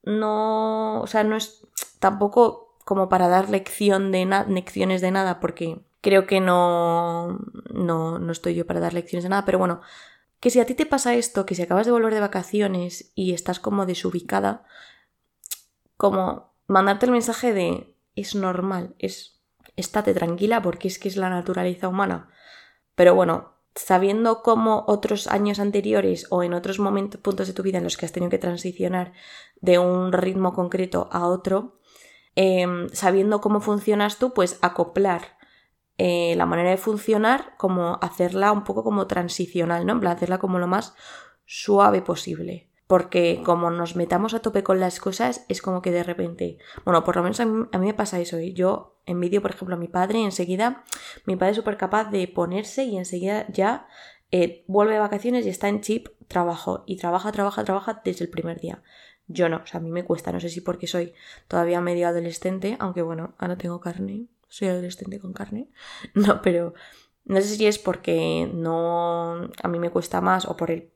no, 0.03 1.01
o 1.01 1.07
sea, 1.07 1.23
no 1.23 1.35
es 1.35 1.67
tampoco 1.99 2.75
como 2.85 3.09
para 3.09 3.27
dar 3.27 3.49
lección 3.49 4.11
de 4.11 4.25
lecciones 4.47 5.01
de 5.01 5.11
nada, 5.11 5.39
porque 5.39 5.81
creo 6.01 6.25
que 6.25 6.39
no, 6.39 7.39
no, 7.71 8.19
no 8.19 8.31
estoy 8.31 8.55
yo 8.55 8.65
para 8.65 8.79
dar 8.79 8.93
lecciones 8.93 9.23
de 9.23 9.29
nada, 9.29 9.45
pero 9.45 9.59
bueno, 9.59 9.81
que 10.39 10.49
si 10.49 10.59
a 10.59 10.65
ti 10.65 10.73
te 10.73 10.87
pasa 10.87 11.13
esto, 11.13 11.45
que 11.45 11.55
si 11.55 11.61
acabas 11.61 11.85
de 11.85 11.91
volver 11.91 12.13
de 12.13 12.19
vacaciones 12.19 13.11
y 13.15 13.33
estás 13.33 13.59
como 13.59 13.85
desubicada, 13.85 14.65
como 15.97 16.53
mandarte 16.67 17.05
el 17.05 17.11
mensaje 17.11 17.53
de 17.53 17.95
es 18.15 18.35
normal, 18.35 18.95
es 18.97 19.39
estate 19.75 20.13
tranquila 20.13 20.61
porque 20.61 20.87
es 20.87 20.97
que 20.99 21.07
es 21.07 21.15
la 21.15 21.29
naturaleza 21.29 21.87
humana. 21.87 22.29
Pero 22.95 23.15
bueno, 23.15 23.50
sabiendo 23.75 24.41
cómo 24.41 24.83
otros 24.87 25.27
años 25.27 25.59
anteriores 25.59 26.27
o 26.29 26.43
en 26.43 26.53
otros 26.53 26.79
momentos, 26.79 27.21
puntos 27.21 27.47
de 27.47 27.53
tu 27.53 27.63
vida 27.63 27.77
en 27.77 27.83
los 27.83 27.97
que 27.97 28.05
has 28.05 28.11
tenido 28.11 28.29
que 28.29 28.37
transicionar 28.37 29.13
de 29.61 29.79
un 29.79 30.11
ritmo 30.11 30.53
concreto 30.53 31.09
a 31.11 31.27
otro, 31.27 31.79
em, 32.35 32.89
sabiendo 32.89 33.41
cómo 33.41 33.61
funcionas 33.61 34.17
tú, 34.17 34.33
pues 34.33 34.57
acoplar 34.61 35.37
eh, 35.97 36.35
la 36.35 36.47
manera 36.47 36.71
de 36.71 36.77
funcionar, 36.77 37.55
como 37.57 37.99
hacerla 38.01 38.51
un 38.51 38.63
poco 38.63 38.83
como 38.83 39.05
transicional, 39.07 39.85
¿no? 39.85 39.93
En 39.93 39.99
plan, 39.99 40.15
hacerla 40.15 40.39
como 40.39 40.57
lo 40.57 40.65
más 40.67 40.95
suave 41.45 42.01
posible 42.01 42.70
porque 42.91 43.41
como 43.45 43.71
nos 43.71 43.95
metamos 43.95 44.33
a 44.33 44.41
tope 44.41 44.63
con 44.63 44.81
las 44.81 44.99
cosas, 44.99 45.45
es 45.47 45.61
como 45.61 45.81
que 45.81 45.91
de 45.91 46.03
repente, 46.03 46.57
bueno, 46.83 47.05
por 47.05 47.15
lo 47.15 47.23
menos 47.23 47.39
a 47.39 47.45
mí, 47.45 47.65
me 47.79 47.93
pasa 47.93 48.19
eso, 48.19 48.35
¿eh? 48.35 48.51
yo 48.51 48.99
envidio, 49.05 49.41
por 49.41 49.51
ejemplo, 49.51 49.77
a 49.77 49.79
mi 49.79 49.87
padre, 49.87 50.21
enseguida, 50.21 50.83
mi 51.25 51.37
padre 51.37 51.51
es 51.51 51.55
súper 51.55 51.77
capaz 51.77 52.11
de 52.11 52.27
ponerse 52.27 52.83
y 52.83 52.97
enseguida 52.97 53.47
ya 53.47 53.87
eh, 54.29 54.65
vuelve 54.67 54.95
de 54.95 54.99
vacaciones 54.99 55.45
y 55.45 55.49
está 55.49 55.69
en 55.69 55.79
chip 55.79 56.09
trabajo, 56.27 56.83
y 56.85 56.97
trabaja, 56.97 57.31
trabaja, 57.31 57.63
trabaja 57.63 58.01
desde 58.03 58.25
el 58.25 58.29
primer 58.29 58.59
día. 58.59 58.83
Yo 59.27 59.47
no, 59.47 59.61
o 59.63 59.65
sea, 59.65 59.79
a 59.79 59.83
mí 59.83 59.89
me 59.89 60.03
cuesta, 60.03 60.33
no 60.33 60.41
sé 60.41 60.49
si 60.49 60.59
porque 60.59 60.85
soy 60.85 61.13
todavía 61.47 61.79
medio 61.79 62.09
adolescente, 62.09 62.75
aunque 62.81 63.03
bueno, 63.03 63.35
ahora 63.37 63.57
tengo 63.57 63.79
carne, 63.79 64.27
soy 64.49 64.67
adolescente 64.67 65.17
con 65.21 65.31
carne, 65.31 65.69
no, 66.13 66.41
pero 66.41 66.73
no 67.23 67.39
sé 67.39 67.55
si 67.55 67.65
es 67.65 67.79
porque 67.79 68.51
no, 68.53 69.49
a 69.63 69.67
mí 69.69 69.79
me 69.79 69.91
cuesta 69.91 70.19
más 70.19 70.45
o 70.45 70.57
por 70.57 70.71
el 70.71 70.91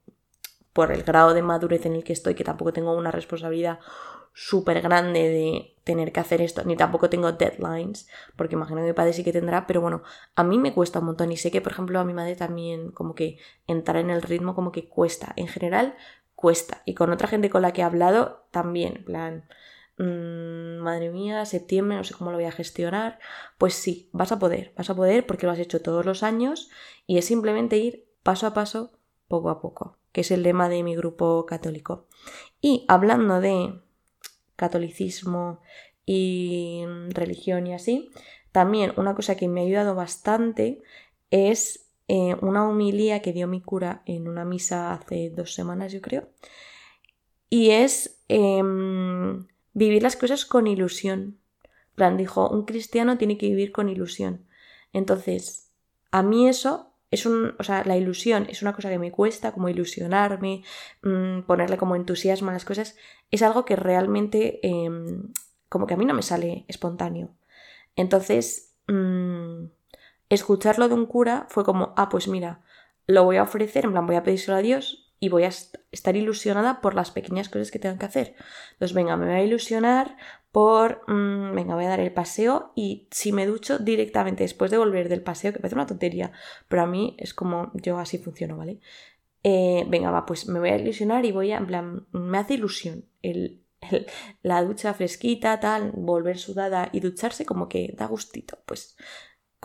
por 0.76 0.92
el 0.92 1.04
grado 1.04 1.34
de 1.34 1.42
madurez 1.42 1.86
en 1.86 1.96
el 1.96 2.04
que 2.04 2.12
estoy, 2.12 2.36
que 2.36 2.44
tampoco 2.44 2.74
tengo 2.74 2.94
una 2.98 3.10
responsabilidad 3.10 3.80
súper 4.34 4.82
grande 4.82 5.22
de 5.22 5.78
tener 5.86 6.12
que 6.12 6.20
hacer 6.20 6.42
esto, 6.42 6.66
ni 6.66 6.76
tampoco 6.76 7.10
tengo 7.10 7.32
deadlines, 7.32 8.10
porque 8.36 8.56
imagino 8.56 8.82
que 8.82 8.88
mi 8.88 8.92
padre 8.92 9.14
sí 9.14 9.24
que 9.24 9.32
tendrá, 9.32 9.68
pero 9.68 9.80
bueno, 9.80 10.04
a 10.36 10.44
mí 10.44 10.58
me 10.60 10.74
cuesta 10.74 11.00
un 11.00 11.06
montón. 11.06 11.32
Y 11.32 11.38
sé 11.38 11.50
que, 11.50 11.62
por 11.62 11.72
ejemplo, 11.72 11.98
a 11.98 12.04
mi 12.04 12.14
madre 12.14 12.36
también 12.36 12.92
como 12.92 13.16
que 13.16 13.38
entrar 13.68 13.96
en 14.04 14.10
el 14.10 14.22
ritmo 14.22 14.54
como 14.54 14.74
que 14.74 14.90
cuesta, 14.90 15.32
en 15.38 15.48
general 15.48 15.96
cuesta, 16.36 16.82
y 16.84 16.94
con 16.94 17.10
otra 17.10 17.30
gente 17.30 17.50
con 17.50 17.62
la 17.62 17.72
que 17.72 17.80
he 17.80 17.86
hablado 17.86 18.46
también, 18.52 19.06
plan, 19.06 19.46
mmm, 19.98 20.84
madre 20.84 21.10
mía, 21.10 21.46
septiembre, 21.46 21.96
no 21.96 22.04
sé 22.04 22.16
cómo 22.16 22.32
lo 22.32 22.38
voy 22.38 22.48
a 22.48 22.52
gestionar, 22.52 23.20
pues 23.58 23.76
sí, 23.76 24.10
vas 24.12 24.34
a 24.34 24.40
poder, 24.40 24.74
vas 24.76 24.90
a 24.90 24.96
poder 24.96 25.26
porque 25.26 25.46
lo 25.46 25.54
has 25.54 25.60
hecho 25.60 25.82
todos 25.82 26.06
los 26.06 26.22
años 26.22 26.70
y 27.08 27.18
es 27.18 27.24
simplemente 27.24 27.78
ir 27.78 28.10
paso 28.24 28.46
a 28.46 28.54
paso, 28.54 28.92
poco 29.30 29.50
a 29.50 29.62
poco, 29.62 29.98
que 30.16 30.22
es 30.22 30.32
el 30.32 30.44
lema 30.44 30.70
de 30.70 30.82
mi 30.82 30.96
grupo 30.96 31.46
católico. 31.46 32.08
Y 32.62 32.86
hablando 32.88 33.42
de 33.42 33.82
catolicismo 34.56 35.60
y 36.06 36.86
religión 37.10 37.68
y 37.68 37.74
así, 37.74 38.12
también 38.54 38.94
una 38.96 39.14
cosa 39.14 39.36
que 39.36 39.50
me 39.50 39.60
ha 39.60 39.66
ayudado 39.66 39.94
bastante 39.94 40.82
es 41.32 41.90
eh, 42.08 42.38
una 42.40 42.66
humilía 42.66 43.22
que 43.22 43.34
dio 43.34 43.46
mi 43.50 43.60
cura 43.60 44.04
en 44.06 44.30
una 44.30 44.46
misa 44.46 44.94
hace 44.94 45.32
dos 45.32 45.54
semanas, 45.54 45.92
yo 45.92 46.00
creo. 46.00 46.30
Y 47.50 47.72
es 47.72 48.24
em, 48.30 49.48
vivir 49.74 50.02
las 50.02 50.16
cosas 50.16 50.46
con 50.46 50.66
ilusión. 50.66 51.42
plan, 51.96 52.16
dijo, 52.16 52.48
un 52.50 52.64
cristiano 52.64 53.18
tiene 53.18 53.38
que 53.38 53.50
vivir 53.50 53.74
con 53.74 53.90
ilusión. 53.90 54.46
Entonces, 54.94 55.74
a 56.12 56.24
mí 56.24 56.48
eso 56.48 56.95
es 57.16 57.26
un, 57.26 57.56
o 57.58 57.64
sea, 57.64 57.84
la 57.86 57.98
ilusión 57.98 58.46
es 58.50 58.62
una 58.62 58.74
cosa 58.74 58.90
que 58.90 59.00
me 59.00 59.12
cuesta, 59.12 59.52
como 59.52 59.70
ilusionarme, 59.70 60.64
mm, 61.02 61.42
ponerle 61.42 61.78
como 61.78 61.96
entusiasmo 61.96 62.50
a 62.50 62.54
las 62.54 62.66
cosas, 62.66 62.96
es 63.32 63.42
algo 63.42 63.66
que 63.66 63.76
realmente 63.76 64.60
em, 64.62 65.34
como 65.70 65.88
que 65.88 65.96
a 65.96 65.98
mí 65.98 66.06
no 66.06 66.14
me 66.14 66.22
sale 66.22 66.66
espontáneo. 66.68 67.30
Entonces, 67.96 68.76
mm, 68.88 69.66
escucharlo 70.30 70.88
de 70.90 70.96
un 70.96 71.06
cura 71.06 71.48
fue 71.50 71.64
como, 71.64 71.94
ah, 71.98 72.10
pues 72.10 72.28
mira, 72.28 72.62
lo 73.08 73.24
voy 73.24 73.38
a 73.38 73.44
ofrecer, 73.44 73.86
en 73.86 73.92
plan, 73.92 74.08
voy 74.08 74.16
a 74.16 74.24
pedírselo 74.24 74.58
a 74.58 74.62
Dios 74.62 75.05
y 75.20 75.30
voy 75.30 75.44
a 75.44 75.48
estar 75.48 76.16
ilusionada 76.16 76.82
por 76.82 76.96
las 76.96 77.12
pequeñas 77.12 77.50
cosas 77.50 77.72
que 77.72 77.80
tengan 77.80 78.00
que 78.00 78.06
hacer. 78.06 78.36
Entonces, 78.74 78.94
venga, 78.96 79.18
me 79.18 79.26
voy 79.26 79.36
a 79.36 79.44
ilusionar 79.44 80.18
por, 80.52 81.02
mm, 81.08 81.56
venga, 81.56 81.76
voy 81.76 81.86
a 81.86 81.90
dar 81.90 82.00
el 82.00 82.14
paseo 82.14 82.72
y 82.76 83.08
si 83.12 83.32
me 83.32 83.46
ducho 83.46 83.80
directamente 83.80 84.44
después 84.44 84.72
de 84.72 84.78
volver 84.78 85.10
del 85.10 85.22
paseo, 85.22 85.54
que 85.54 85.60
parece 85.60 85.76
una 85.76 85.88
tontería, 85.88 86.32
pero 86.68 86.84
a 86.84 86.88
mí 86.88 87.16
es 87.20 87.34
como 87.34 87.72
yo 87.76 87.98
así 87.98 88.18
funciono, 88.18 88.58
¿vale? 88.58 88.80
Eh, 89.44 89.86
venga, 89.88 90.12
va, 90.12 90.26
pues 90.26 90.48
me 90.48 90.60
voy 90.60 90.70
a 90.70 90.78
ilusionar 90.78 91.26
y 91.26 91.32
voy 91.32 91.52
a, 91.52 91.58
en 91.58 91.68
plan, 91.68 92.08
me 92.12 92.38
hace 92.38 92.56
ilusión 92.56 93.06
el, 93.22 93.66
la 94.42 94.64
ducha 94.64 94.94
fresquita, 94.94 95.60
tal, 95.60 95.92
volver 95.94 96.38
sudada 96.38 96.90
y 96.92 97.00
ducharse 97.00 97.46
como 97.46 97.70
que 97.70 97.94
da 97.98 98.08
gustito, 98.08 98.60
pues 98.66 98.98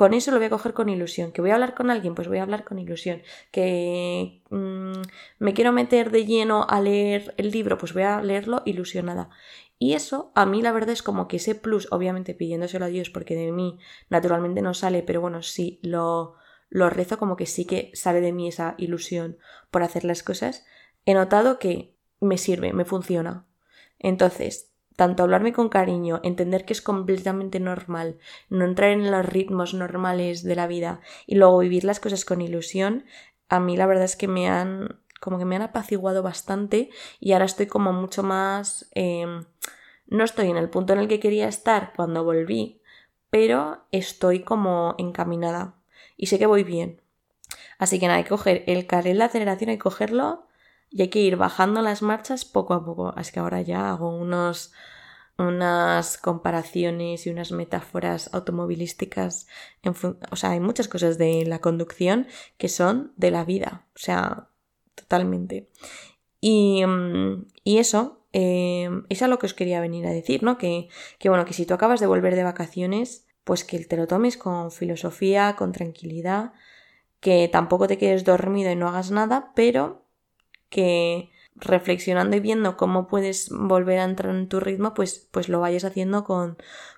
con 0.00 0.14
eso 0.14 0.30
lo 0.30 0.38
voy 0.38 0.46
a 0.46 0.48
coger 0.50 0.72
con 0.72 0.88
ilusión. 0.88 1.30
Que 1.30 1.42
voy 1.42 1.50
a 1.50 1.54
hablar 1.56 1.74
con 1.74 1.90
alguien, 1.90 2.14
pues 2.14 2.26
voy 2.26 2.38
a 2.38 2.42
hablar 2.42 2.64
con 2.64 2.78
ilusión. 2.78 3.20
Que 3.50 4.40
mm, 4.48 5.02
me 5.38 5.52
quiero 5.52 5.72
meter 5.72 6.10
de 6.10 6.24
lleno 6.24 6.64
a 6.66 6.80
leer 6.80 7.34
el 7.36 7.50
libro, 7.50 7.76
pues 7.76 7.92
voy 7.92 8.04
a 8.04 8.22
leerlo 8.22 8.62
ilusionada. 8.64 9.28
Y 9.78 9.92
eso 9.92 10.32
a 10.34 10.46
mí 10.46 10.62
la 10.62 10.72
verdad 10.72 10.88
es 10.88 11.02
como 11.02 11.28
que 11.28 11.36
ese 11.36 11.54
plus, 11.54 11.86
obviamente 11.90 12.32
pidiéndoselo 12.32 12.86
a 12.86 12.88
Dios 12.88 13.10
porque 13.10 13.34
de 13.34 13.52
mí 13.52 13.78
naturalmente 14.08 14.62
no 14.62 14.72
sale, 14.72 15.02
pero 15.02 15.20
bueno, 15.20 15.42
sí 15.42 15.80
lo, 15.82 16.36
lo 16.70 16.88
rezo 16.88 17.18
como 17.18 17.36
que 17.36 17.44
sí 17.44 17.66
que 17.66 17.90
sale 17.92 18.22
de 18.22 18.32
mí 18.32 18.48
esa 18.48 18.76
ilusión 18.78 19.36
por 19.70 19.82
hacer 19.82 20.04
las 20.04 20.22
cosas. 20.22 20.64
He 21.04 21.12
notado 21.12 21.58
que 21.58 21.94
me 22.20 22.38
sirve, 22.38 22.72
me 22.72 22.86
funciona. 22.86 23.46
Entonces, 23.98 24.69
tanto 25.00 25.22
hablarme 25.22 25.54
con 25.54 25.70
cariño, 25.70 26.20
entender 26.24 26.66
que 26.66 26.74
es 26.74 26.82
completamente 26.82 27.58
normal, 27.58 28.18
no 28.50 28.66
entrar 28.66 28.90
en 28.90 29.10
los 29.10 29.24
ritmos 29.24 29.72
normales 29.72 30.42
de 30.42 30.54
la 30.54 30.66
vida 30.66 31.00
y 31.26 31.36
luego 31.36 31.60
vivir 31.60 31.84
las 31.84 32.00
cosas 32.00 32.26
con 32.26 32.42
ilusión, 32.42 33.06
a 33.48 33.60
mí 33.60 33.78
la 33.78 33.86
verdad 33.86 34.04
es 34.04 34.14
que 34.14 34.28
me 34.28 34.50
han 34.50 35.00
como 35.18 35.38
que 35.38 35.46
me 35.46 35.56
han 35.56 35.62
apaciguado 35.62 36.22
bastante 36.22 36.90
y 37.18 37.32
ahora 37.32 37.46
estoy 37.46 37.64
como 37.64 37.94
mucho 37.94 38.22
más 38.22 38.90
em, 38.94 39.46
no 40.06 40.22
estoy 40.22 40.50
en 40.50 40.58
el 40.58 40.68
punto 40.68 40.92
en 40.92 40.98
el 40.98 41.08
que 41.08 41.18
quería 41.18 41.48
estar 41.48 41.94
cuando 41.96 42.22
volví, 42.22 42.82
pero 43.30 43.86
estoy 43.92 44.40
como 44.40 44.96
encaminada 44.98 45.76
y 46.18 46.26
sé 46.26 46.38
que 46.38 46.44
voy 46.44 46.62
bien. 46.62 47.00
Así 47.78 47.98
que 47.98 48.06
nada, 48.06 48.18
hay 48.18 48.24
que 48.24 48.36
coger 48.36 48.64
el 48.66 48.86
carril 48.86 49.16
de 49.16 49.24
aceleración, 49.24 49.70
hay 49.70 49.76
que 49.76 49.84
cogerlo 49.84 50.49
y 50.90 51.02
hay 51.02 51.08
que 51.08 51.20
ir 51.20 51.36
bajando 51.36 51.82
las 51.82 52.02
marchas 52.02 52.44
poco 52.44 52.74
a 52.74 52.84
poco. 52.84 53.12
Así 53.16 53.32
que 53.32 53.40
ahora 53.40 53.62
ya 53.62 53.90
hago 53.90 54.10
unos, 54.10 54.72
unas 55.38 56.18
comparaciones 56.18 57.26
y 57.26 57.30
unas 57.30 57.52
metáforas 57.52 58.30
automovilísticas. 58.34 59.46
o 60.30 60.36
sea, 60.36 60.50
hay 60.50 60.60
muchas 60.60 60.88
cosas 60.88 61.16
de 61.16 61.44
la 61.46 61.60
conducción 61.60 62.26
que 62.58 62.68
son 62.68 63.12
de 63.16 63.30
la 63.30 63.44
vida. 63.44 63.86
O 63.94 63.98
sea, 63.98 64.48
totalmente. 64.94 65.70
Y, 66.40 66.84
mm, 66.84 67.46
y 67.64 67.78
eso 67.78 68.20
eh, 68.32 68.90
es 69.08 69.22
a 69.22 69.28
lo 69.28 69.38
que 69.38 69.46
os 69.46 69.54
quería 69.54 69.80
venir 69.80 70.06
a 70.06 70.10
decir, 70.10 70.42
¿no? 70.42 70.58
Que, 70.58 70.88
que 71.18 71.28
bueno, 71.28 71.44
que 71.44 71.54
si 71.54 71.66
tú 71.66 71.74
acabas 71.74 72.00
de 72.00 72.06
volver 72.06 72.34
de 72.34 72.44
vacaciones, 72.44 73.26
pues 73.44 73.64
que 73.64 73.78
te 73.80 73.96
lo 73.96 74.06
tomes 74.06 74.36
con 74.36 74.70
filosofía, 74.70 75.56
con 75.56 75.72
tranquilidad, 75.72 76.52
que 77.20 77.48
tampoco 77.48 77.86
te 77.86 77.98
quedes 77.98 78.24
dormido 78.24 78.70
y 78.70 78.76
no 78.76 78.88
hagas 78.88 79.10
nada, 79.10 79.52
pero 79.54 80.04
que 80.70 81.30
reflexionando 81.56 82.36
y 82.36 82.40
viendo 82.40 82.76
cómo 82.76 83.06
puedes 83.06 83.50
volver 83.50 83.98
a 83.98 84.04
entrar 84.04 84.34
en 84.34 84.48
tu 84.48 84.60
ritmo, 84.60 84.94
pues, 84.94 85.28
pues 85.30 85.48
lo 85.48 85.60
vayas 85.60 85.84
haciendo 85.84 86.24
con, 86.24 86.56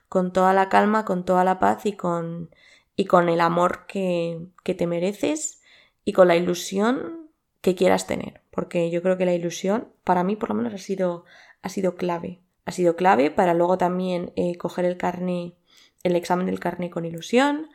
con 0.08 0.32
toda 0.32 0.52
la 0.52 0.68
calma, 0.68 1.04
con 1.04 1.24
toda 1.24 1.42
la 1.42 1.58
paz 1.58 1.84
y 1.86 1.94
con, 1.94 2.50
y 2.94 3.06
con 3.06 3.28
el 3.28 3.40
amor 3.40 3.86
que, 3.86 4.46
que 4.62 4.74
te 4.74 4.86
mereces 4.86 5.62
y 6.04 6.12
con 6.12 6.28
la 6.28 6.36
ilusión 6.36 7.30
que 7.60 7.74
quieras 7.74 8.06
tener. 8.06 8.42
Porque 8.50 8.90
yo 8.90 9.02
creo 9.02 9.16
que 9.16 9.26
la 9.26 9.34
ilusión, 9.34 9.88
para 10.04 10.24
mí 10.24 10.36
por 10.36 10.50
lo 10.50 10.54
menos, 10.54 10.74
ha 10.74 10.78
sido, 10.78 11.24
ha 11.62 11.68
sido 11.68 11.96
clave. 11.96 12.40
Ha 12.64 12.72
sido 12.72 12.94
clave 12.94 13.30
para 13.30 13.54
luego 13.54 13.78
también 13.78 14.32
eh, 14.36 14.56
coger 14.56 14.84
el 14.84 14.96
carné, 14.96 15.56
el 16.02 16.14
examen 16.14 16.46
del 16.46 16.60
carné 16.60 16.90
con 16.90 17.04
ilusión, 17.04 17.68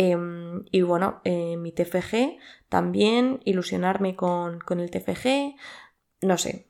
Em, 0.00 0.64
y 0.70 0.82
bueno, 0.82 1.20
eh, 1.24 1.56
mi 1.56 1.72
TFG 1.72 2.38
también, 2.68 3.40
ilusionarme 3.44 4.14
con, 4.14 4.60
con, 4.60 4.78
el 4.78 4.92
TFG, 4.92 5.56
no 6.22 6.38
sé. 6.38 6.68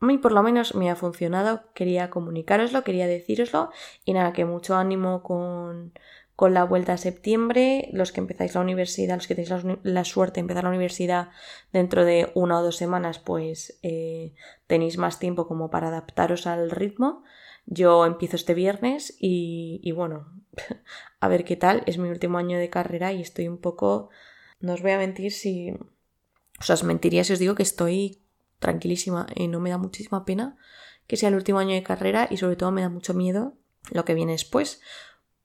A 0.00 0.06
mí 0.06 0.18
por 0.18 0.32
lo 0.32 0.42
menos 0.42 0.74
me 0.74 0.90
ha 0.90 0.96
funcionado, 0.96 1.72
quería 1.74 2.10
comunicaroslo, 2.10 2.82
quería 2.82 3.06
deciroslo 3.06 3.70
y 4.04 4.14
nada, 4.14 4.32
que 4.32 4.44
mucho 4.44 4.74
ánimo 4.74 5.22
con, 5.22 5.92
con 6.34 6.54
la 6.54 6.64
vuelta 6.64 6.94
a 6.94 6.96
septiembre, 6.96 7.88
los 7.92 8.10
que 8.10 8.18
empezáis 8.18 8.56
la 8.56 8.62
universidad, 8.62 9.14
los 9.14 9.28
que 9.28 9.36
tenéis 9.36 9.64
la, 9.84 10.04
suerte 10.04 10.34
de 10.36 10.40
empezar 10.40 10.64
la 10.64 10.70
universidad 10.70 11.28
dentro 11.72 12.04
de 12.04 12.32
una 12.34 12.58
o 12.58 12.64
dos 12.64 12.76
semanas, 12.76 13.20
pues 13.20 13.78
eh, 13.84 14.34
tenéis 14.66 14.98
más 14.98 15.20
tiempo 15.20 15.46
como 15.46 15.70
para 15.70 15.86
adaptaros 15.86 16.48
al 16.48 16.72
ritmo. 16.72 17.22
Yo 17.70 18.06
empiezo 18.06 18.36
este 18.36 18.54
viernes 18.54 19.14
y, 19.20 19.92
bueno, 19.92 20.26
a 21.20 21.28
ver 21.28 21.44
qué 21.44 21.56
tal. 21.56 21.82
Es 21.86 21.98
mi 21.98 22.08
último 22.08 22.38
año 22.38 22.58
de 22.58 22.70
carrera 22.70 23.12
y 23.12 23.20
estoy 23.20 23.46
un 23.46 23.58
poco... 23.58 24.08
No 24.60 24.72
os 24.72 24.82
voy 24.82 24.92
a 24.92 24.98
mentir 24.98 25.32
si... 25.32 25.72
O 26.60 26.62
sea, 26.62 26.74
os 26.74 26.82
mentiría 26.82 27.24
si 27.24 27.34
os 27.34 27.38
digo 27.38 27.54
que 27.54 27.62
estoy 27.62 28.22
tranquilísima 28.58 29.26
y 29.36 29.46
no 29.48 29.60
me 29.60 29.70
da 29.70 29.78
muchísima 29.78 30.24
pena 30.24 30.56
que 31.06 31.16
sea 31.16 31.28
el 31.28 31.36
último 31.36 31.58
año 31.58 31.74
de 31.74 31.82
carrera 31.82 32.26
y 32.30 32.36
sobre 32.36 32.56
todo 32.56 32.72
me 32.72 32.82
da 32.82 32.88
mucho 32.88 33.14
miedo 33.14 33.54
lo 33.90 34.04
que 34.04 34.14
viene 34.14 34.32
después. 34.32 34.80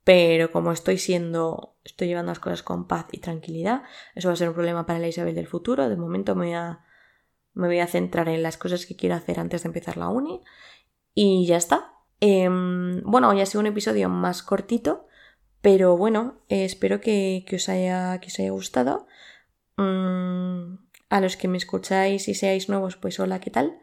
Pero 0.03 0.51
como 0.51 0.71
estoy 0.71 0.97
siendo, 0.97 1.75
estoy 1.83 2.07
llevando 2.07 2.31
las 2.31 2.39
cosas 2.39 2.63
con 2.63 2.87
paz 2.87 3.07
y 3.11 3.19
tranquilidad, 3.19 3.83
eso 4.15 4.29
va 4.29 4.33
a 4.33 4.37
ser 4.37 4.49
un 4.49 4.55
problema 4.55 4.85
para 4.85 4.99
la 4.99 5.07
Isabel 5.07 5.35
del 5.35 5.47
futuro. 5.47 5.87
De 5.87 5.95
momento 5.95 6.35
me 6.35 6.45
voy 6.47 6.53
a, 6.55 6.85
me 7.53 7.67
voy 7.67 7.79
a 7.79 7.87
centrar 7.87 8.27
en 8.29 8.43
las 8.43 8.57
cosas 8.57 8.85
que 8.85 8.95
quiero 8.95 9.15
hacer 9.15 9.39
antes 9.39 9.63
de 9.63 9.67
empezar 9.67 9.97
la 9.97 10.09
uni. 10.09 10.41
Y 11.13 11.45
ya 11.45 11.57
está. 11.57 11.92
Em, 12.25 13.01
bueno, 13.03 13.27
hoy 13.27 13.41
ha 13.41 13.45
sido 13.45 13.59
un 13.59 13.67
episodio 13.67 14.07
más 14.07 14.43
cortito, 14.43 15.09
pero 15.59 15.97
bueno, 15.97 16.41
eh, 16.47 16.63
espero 16.63 17.01
que, 17.01 17.43
os 17.53 17.67
haya, 17.67 18.17
que 18.21 18.27
os 18.27 18.39
haya 18.39 18.51
gustado. 18.51 19.07
Mm, 19.75 20.77
a 21.09 21.19
los 21.19 21.35
que 21.35 21.49
me 21.49 21.57
escucháis 21.57 22.29
y 22.29 22.33
seáis 22.33 22.69
nuevos, 22.69 22.95
pues 22.95 23.19
hola, 23.19 23.41
¿qué 23.41 23.51
tal? 23.51 23.77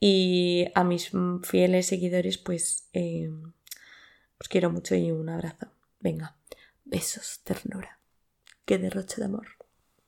Y 0.00 0.66
a 0.74 0.84
mis 0.84 1.12
fieles 1.44 1.86
seguidores, 1.86 2.36
pues 2.36 2.90
em, 2.92 3.54
os 4.38 4.48
quiero 4.48 4.68
mucho 4.70 4.94
y 4.94 5.10
un 5.10 5.30
abrazo. 5.30 5.68
Venga, 5.98 6.36
besos, 6.84 7.40
ternura. 7.42 8.00
Qué 8.66 8.76
derroche 8.76 9.16
de 9.16 9.24
amor. 9.24 9.46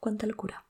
Cuánta 0.00 0.26
locura. 0.26 0.66